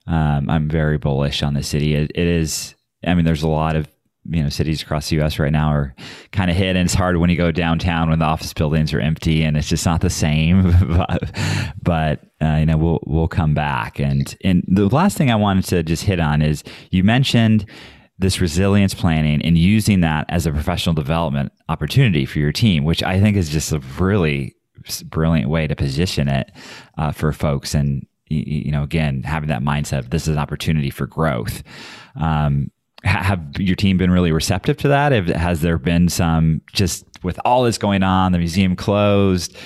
um, 0.08 0.50
I'm 0.50 0.70
very 0.70 0.98
bullish 0.98 1.42
on 1.42 1.54
the 1.54 1.64
city. 1.64 1.96
It, 1.96 2.12
it 2.16 2.28
is, 2.28 2.76
I 3.06 3.14
mean, 3.14 3.26
there's 3.26 3.44
a 3.44 3.48
lot 3.48 3.76
of 3.76 3.88
you 4.30 4.44
know 4.44 4.50
cities 4.50 4.82
across 4.82 5.10
the 5.10 5.18
U.S. 5.18 5.40
right 5.40 5.52
now 5.52 5.70
are 5.70 5.96
kind 6.32 6.52
of 6.52 6.58
hit, 6.58 6.76
and 6.76 6.86
it's 6.86 6.94
hard 6.94 7.18
when 7.18 7.30
you 7.30 7.38
go 7.38 7.52
downtown 7.52 8.10
when 8.10 8.20
the 8.20 8.26
office 8.26 8.54
buildings 8.54 8.94
are 8.94 9.00
empty 9.00 9.44
and 9.44 9.58
it's 9.58 9.70
just 9.70 9.86
not 9.86 10.02
the 10.02 10.10
same. 10.10 10.72
but, 10.98 11.36
but 11.82 12.22
uh, 12.42 12.58
you 12.58 12.66
know 12.66 12.78
we'll 12.78 13.00
we'll 13.06 13.28
come 13.28 13.54
back, 13.54 14.00
and 14.00 14.36
and 14.44 14.63
the 14.68 14.88
last 14.88 15.18
thing 15.18 15.32
I 15.32 15.36
wanted 15.36 15.66
to 15.66 15.84
just 15.84 16.04
hit 16.04 16.20
on 16.20 16.42
is 16.42 16.63
you 16.92 17.04
mentioned 17.04 17.66
this 18.20 18.42
resilience 18.42 18.94
planning 18.94 19.42
and 19.44 19.58
using 19.58 20.02
that 20.02 20.26
as 20.30 20.46
a 20.46 20.52
professional 20.52 20.96
development 20.96 21.52
opportunity 21.70 22.26
for 22.26 22.40
your 22.40 22.52
team, 22.52 22.84
which 22.84 23.04
I 23.04 23.20
think 23.20 23.38
is 23.38 23.50
just 23.50 23.72
a 23.72 23.80
really 24.00 24.56
brilliant 25.06 25.50
way 25.50 25.68
to 25.68 25.76
position 25.76 26.28
it 26.28 26.52
uh, 26.98 27.12
for 27.12 27.32
folks. 27.32 27.76
And, 27.76 28.08
you 28.28 28.72
know, 28.72 28.84
again, 28.84 29.24
having 29.24 29.50
that 29.50 29.62
mindset 29.62 30.00
of 30.00 30.10
this 30.10 30.24
is 30.24 30.30
an 30.30 30.40
opportunity 30.40 30.90
for 30.90 31.06
growth. 31.06 31.63
Um, 32.16 32.72
have 33.04 33.60
your 33.60 33.76
team 33.76 33.98
been 33.98 34.12
really 34.12 34.32
receptive 34.32 34.78
to 34.78 34.88
that? 34.90 35.12
Has 35.30 35.62
there 35.62 35.78
been 35.78 36.10
some 36.10 36.62
just 36.74 37.06
with 37.24 37.40
all 37.46 37.64
this 37.64 37.78
going 37.78 38.04
on, 38.04 38.32
the 38.32 38.38
museum 38.38 38.76
closed? 38.76 39.58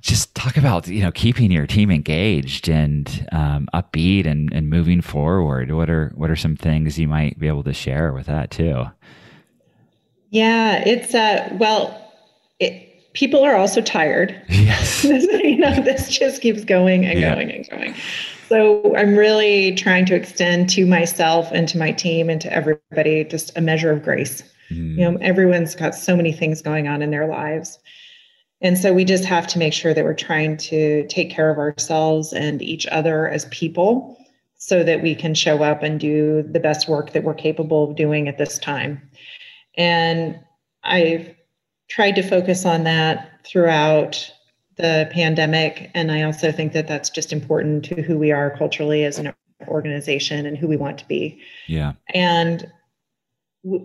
just 0.00 0.34
talk 0.34 0.56
about 0.56 0.86
you 0.86 1.02
know 1.02 1.10
keeping 1.12 1.50
your 1.50 1.66
team 1.66 1.90
engaged 1.90 2.68
and 2.68 3.26
um, 3.32 3.68
upbeat 3.74 4.26
and, 4.26 4.52
and 4.52 4.70
moving 4.70 5.00
forward. 5.00 5.72
What 5.72 5.90
are 5.90 6.12
what 6.14 6.30
are 6.30 6.36
some 6.36 6.56
things 6.56 6.98
you 6.98 7.08
might 7.08 7.38
be 7.38 7.48
able 7.48 7.64
to 7.64 7.72
share 7.72 8.12
with 8.12 8.26
that 8.26 8.50
too? 8.50 8.84
Yeah, 10.30 10.82
it's 10.84 11.14
uh 11.14 11.48
well, 11.58 12.12
it, 12.60 12.87
people 13.12 13.42
are 13.44 13.56
also 13.56 13.80
tired. 13.80 14.40
Yes, 14.48 15.04
you 15.04 15.56
know 15.58 15.80
this 15.80 16.10
just 16.10 16.42
keeps 16.42 16.64
going 16.64 17.04
and 17.04 17.18
yeah. 17.18 17.34
going 17.34 17.50
and 17.50 17.68
going. 17.70 17.94
So 18.48 18.96
I'm 18.96 19.16
really 19.16 19.74
trying 19.74 20.06
to 20.06 20.14
extend 20.14 20.70
to 20.70 20.86
myself 20.86 21.48
and 21.52 21.68
to 21.68 21.78
my 21.78 21.92
team 21.92 22.30
and 22.30 22.40
to 22.40 22.52
everybody 22.52 23.24
just 23.24 23.56
a 23.56 23.60
measure 23.60 23.90
of 23.90 24.02
grace. 24.02 24.42
Mm. 24.70 24.98
You 24.98 25.10
know, 25.10 25.18
everyone's 25.20 25.74
got 25.74 25.94
so 25.94 26.16
many 26.16 26.32
things 26.32 26.62
going 26.62 26.88
on 26.88 27.02
in 27.02 27.10
their 27.10 27.26
lives 27.26 27.78
and 28.60 28.76
so 28.76 28.92
we 28.92 29.04
just 29.04 29.24
have 29.24 29.46
to 29.48 29.58
make 29.58 29.72
sure 29.72 29.94
that 29.94 30.04
we're 30.04 30.14
trying 30.14 30.56
to 30.56 31.06
take 31.06 31.30
care 31.30 31.50
of 31.50 31.58
ourselves 31.58 32.32
and 32.32 32.60
each 32.60 32.86
other 32.88 33.28
as 33.28 33.44
people 33.46 34.16
so 34.56 34.82
that 34.82 35.02
we 35.02 35.14
can 35.14 35.34
show 35.34 35.62
up 35.62 35.82
and 35.84 36.00
do 36.00 36.42
the 36.42 36.58
best 36.58 36.88
work 36.88 37.12
that 37.12 37.22
we're 37.22 37.34
capable 37.34 37.88
of 37.88 37.96
doing 37.96 38.26
at 38.26 38.38
this 38.38 38.58
time. 38.58 39.00
And 39.76 40.40
I've 40.82 41.32
tried 41.88 42.14
to 42.16 42.22
focus 42.22 42.64
on 42.64 42.84
that 42.84 43.30
throughout 43.44 44.30
the 44.76 45.08
pandemic. 45.12 45.90
And 45.94 46.12
I 46.12 46.22
also 46.22 46.52
think 46.52 46.72
that 46.72 46.86
that's 46.86 47.10
just 47.10 47.32
important 47.32 47.84
to 47.86 48.02
who 48.02 48.16
we 48.16 48.30
are 48.30 48.56
culturally 48.56 49.04
as 49.04 49.18
an 49.18 49.32
organization 49.66 50.46
and 50.46 50.56
who 50.56 50.68
we 50.68 50.76
want 50.76 50.98
to 50.98 51.06
be. 51.06 51.40
Yeah. 51.66 51.94
And 52.14 52.70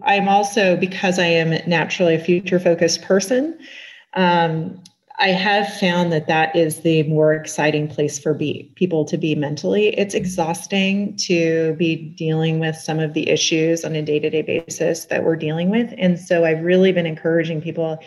I'm 0.03 0.27
also, 0.27 0.77
because 0.77 1.17
I 1.17 1.25
am 1.25 1.67
naturally 1.67 2.15
a 2.15 2.19
future 2.19 2.59
focused 2.59 3.01
person, 3.01 3.57
um, 4.13 4.81
I 5.23 5.29
have 5.29 5.73
found 5.75 6.11
that 6.11 6.27
that 6.27 6.53
is 6.53 6.81
the 6.81 7.03
more 7.03 7.33
exciting 7.33 7.87
place 7.87 8.19
for 8.19 8.33
be, 8.33 8.69
people 8.75 9.05
to 9.05 9.17
be 9.17 9.35
mentally. 9.35 9.97
It's 9.97 10.13
exhausting 10.13 11.15
to 11.15 11.75
be 11.75 11.95
dealing 11.95 12.59
with 12.59 12.75
some 12.75 12.99
of 12.99 13.13
the 13.13 13.29
issues 13.29 13.85
on 13.85 13.95
a 13.95 14.01
day 14.01 14.19
to 14.19 14.29
day 14.29 14.41
basis 14.41 15.05
that 15.05 15.23
we're 15.23 15.37
dealing 15.37 15.69
with. 15.69 15.93
And 15.97 16.19
so 16.19 16.43
I've 16.43 16.59
really 16.59 16.91
been 16.91 17.05
encouraging 17.05 17.61
people 17.61 17.99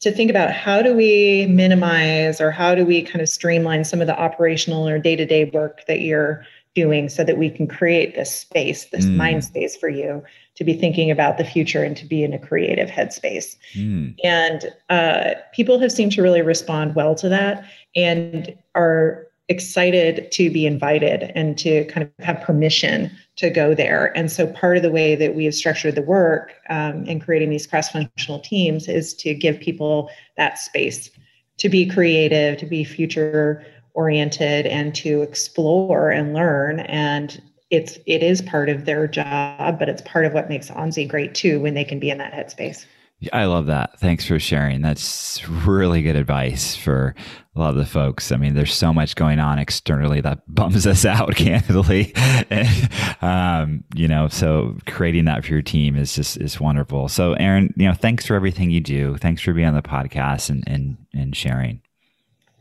to 0.00 0.10
think 0.10 0.28
about 0.28 0.50
how 0.50 0.82
do 0.82 0.92
we 0.92 1.46
minimize 1.46 2.40
or 2.40 2.50
how 2.50 2.74
do 2.74 2.84
we 2.84 3.02
kind 3.02 3.20
of 3.22 3.28
streamline 3.28 3.84
some 3.84 4.00
of 4.00 4.08
the 4.08 4.18
operational 4.18 4.88
or 4.88 4.98
day 4.98 5.14
to 5.14 5.24
day 5.24 5.44
work 5.54 5.82
that 5.86 6.00
you're 6.00 6.44
doing 6.74 7.08
so 7.08 7.22
that 7.22 7.38
we 7.38 7.48
can 7.48 7.68
create 7.68 8.16
this 8.16 8.34
space, 8.34 8.86
this 8.86 9.04
mm. 9.04 9.14
mind 9.14 9.44
space 9.44 9.76
for 9.76 9.88
you 9.88 10.20
to 10.56 10.64
be 10.64 10.74
thinking 10.74 11.10
about 11.10 11.36
the 11.38 11.44
future 11.44 11.82
and 11.82 11.96
to 11.96 12.06
be 12.06 12.22
in 12.22 12.32
a 12.32 12.38
creative 12.38 12.88
headspace. 12.88 13.56
Mm. 13.74 14.14
And 14.22 14.72
uh, 14.88 15.34
people 15.52 15.78
have 15.80 15.90
seemed 15.90 16.12
to 16.12 16.22
really 16.22 16.42
respond 16.42 16.94
well 16.94 17.14
to 17.16 17.28
that 17.28 17.64
and 17.96 18.56
are 18.74 19.26
excited 19.48 20.30
to 20.32 20.50
be 20.50 20.64
invited 20.64 21.30
and 21.34 21.58
to 21.58 21.84
kind 21.86 22.10
of 22.18 22.24
have 22.24 22.40
permission 22.40 23.10
to 23.36 23.50
go 23.50 23.74
there. 23.74 24.16
And 24.16 24.30
so 24.30 24.46
part 24.46 24.76
of 24.76 24.82
the 24.82 24.90
way 24.90 25.16
that 25.16 25.34
we 25.34 25.44
have 25.44 25.54
structured 25.54 25.96
the 25.96 26.02
work 26.02 26.54
um, 26.70 27.04
in 27.04 27.20
creating 27.20 27.50
these 27.50 27.66
cross 27.66 27.90
functional 27.90 28.40
teams 28.40 28.88
is 28.88 29.12
to 29.14 29.34
give 29.34 29.60
people 29.60 30.08
that 30.36 30.58
space 30.58 31.10
to 31.58 31.68
be 31.68 31.86
creative, 31.86 32.58
to 32.58 32.66
be 32.66 32.84
future 32.84 33.64
oriented, 33.92 34.66
and 34.66 34.94
to 34.94 35.22
explore 35.22 36.10
and 36.10 36.34
learn 36.34 36.80
and 36.80 37.40
it's 37.74 37.98
it 38.06 38.22
is 38.22 38.42
part 38.42 38.68
of 38.68 38.84
their 38.84 39.06
job, 39.06 39.78
but 39.78 39.88
it's 39.88 40.02
part 40.02 40.24
of 40.24 40.32
what 40.32 40.48
makes 40.48 40.70
OMSI 40.70 41.08
great 41.08 41.34
too 41.34 41.60
when 41.60 41.74
they 41.74 41.84
can 41.84 41.98
be 41.98 42.10
in 42.10 42.18
that 42.18 42.32
headspace. 42.32 42.86
I 43.32 43.44
love 43.44 43.66
that. 43.66 43.98
Thanks 44.00 44.26
for 44.26 44.38
sharing. 44.38 44.82
That's 44.82 45.46
really 45.48 46.02
good 46.02 46.16
advice 46.16 46.76
for 46.76 47.14
a 47.54 47.58
lot 47.58 47.70
of 47.70 47.76
the 47.76 47.86
folks. 47.86 48.32
I 48.32 48.36
mean, 48.36 48.54
there's 48.54 48.74
so 48.74 48.92
much 48.92 49.14
going 49.14 49.38
on 49.38 49.58
externally 49.58 50.20
that 50.20 50.42
bums 50.52 50.86
us 50.86 51.04
out, 51.04 51.34
candidly. 51.36 52.12
and, 52.50 52.90
um, 53.22 53.84
you 53.94 54.08
know, 54.08 54.28
so 54.28 54.76
creating 54.86 55.24
that 55.26 55.44
for 55.44 55.52
your 55.52 55.62
team 55.62 55.96
is 55.96 56.14
just 56.14 56.36
is 56.38 56.60
wonderful. 56.60 57.08
So, 57.08 57.34
Erin, 57.34 57.72
you 57.76 57.88
know, 57.88 57.94
thanks 57.94 58.26
for 58.26 58.34
everything 58.34 58.70
you 58.70 58.80
do. 58.80 59.16
Thanks 59.16 59.40
for 59.40 59.52
being 59.52 59.68
on 59.68 59.74
the 59.74 59.82
podcast 59.82 60.50
and 60.50 60.64
and 60.66 60.96
and 61.14 61.36
sharing. 61.36 61.80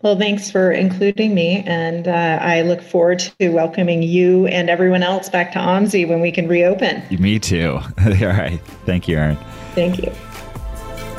Well, 0.03 0.17
thanks 0.17 0.51
for 0.51 0.69
including 0.69 1.33
me. 1.33 1.63
And 1.65 2.09
uh, 2.09 2.39
I 2.41 2.61
look 2.61 2.81
forward 2.81 3.19
to 3.39 3.49
welcoming 3.49 4.03
you 4.03 4.47
and 4.47 4.69
everyone 4.69 5.01
else 5.01 5.29
back 5.29 5.53
to 5.53 5.59
OMSI 5.59 6.07
when 6.07 6.19
we 6.19 6.29
can 6.29 6.49
reopen. 6.49 7.03
Me 7.17 7.39
too. 7.39 7.79
All 8.05 8.11
right. 8.11 8.59
Thank 8.85 9.07
you, 9.07 9.17
Erin. 9.17 9.37
Thank 9.75 9.99
you. 9.99 10.11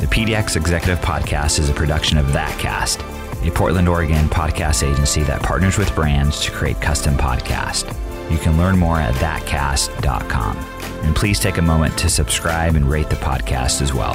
The 0.01 0.07
PDX 0.11 0.57
Executive 0.57 0.99
Podcast 0.99 1.59
is 1.59 1.71
a 1.71 1.73
production 1.73 2.19
of 2.19 2.27
ThatCast, 2.27 3.49
a 3.49 3.51
Portland, 3.53 3.89
Oregon 3.89 4.27
podcast 4.27 4.87
agency 4.87 5.23
that 5.23 5.43
partners 5.43 5.79
with 5.79 5.95
brands 5.95 6.43
to 6.43 6.51
create 6.51 6.79
custom 6.83 7.15
podcasts. 7.15 7.89
You 8.31 8.37
can 8.37 8.59
learn 8.59 8.79
more 8.79 8.99
at 8.99 9.15
thatcast.com. 9.15 10.57
And 11.05 11.17
please 11.17 11.41
take 11.41 11.57
a 11.57 11.63
moment 11.63 11.97
to 11.99 12.11
subscribe 12.11 12.75
and 12.75 12.91
rate 12.91 13.09
the 13.09 13.17
podcast 13.17 13.81
as 13.81 13.95
well. 13.95 14.15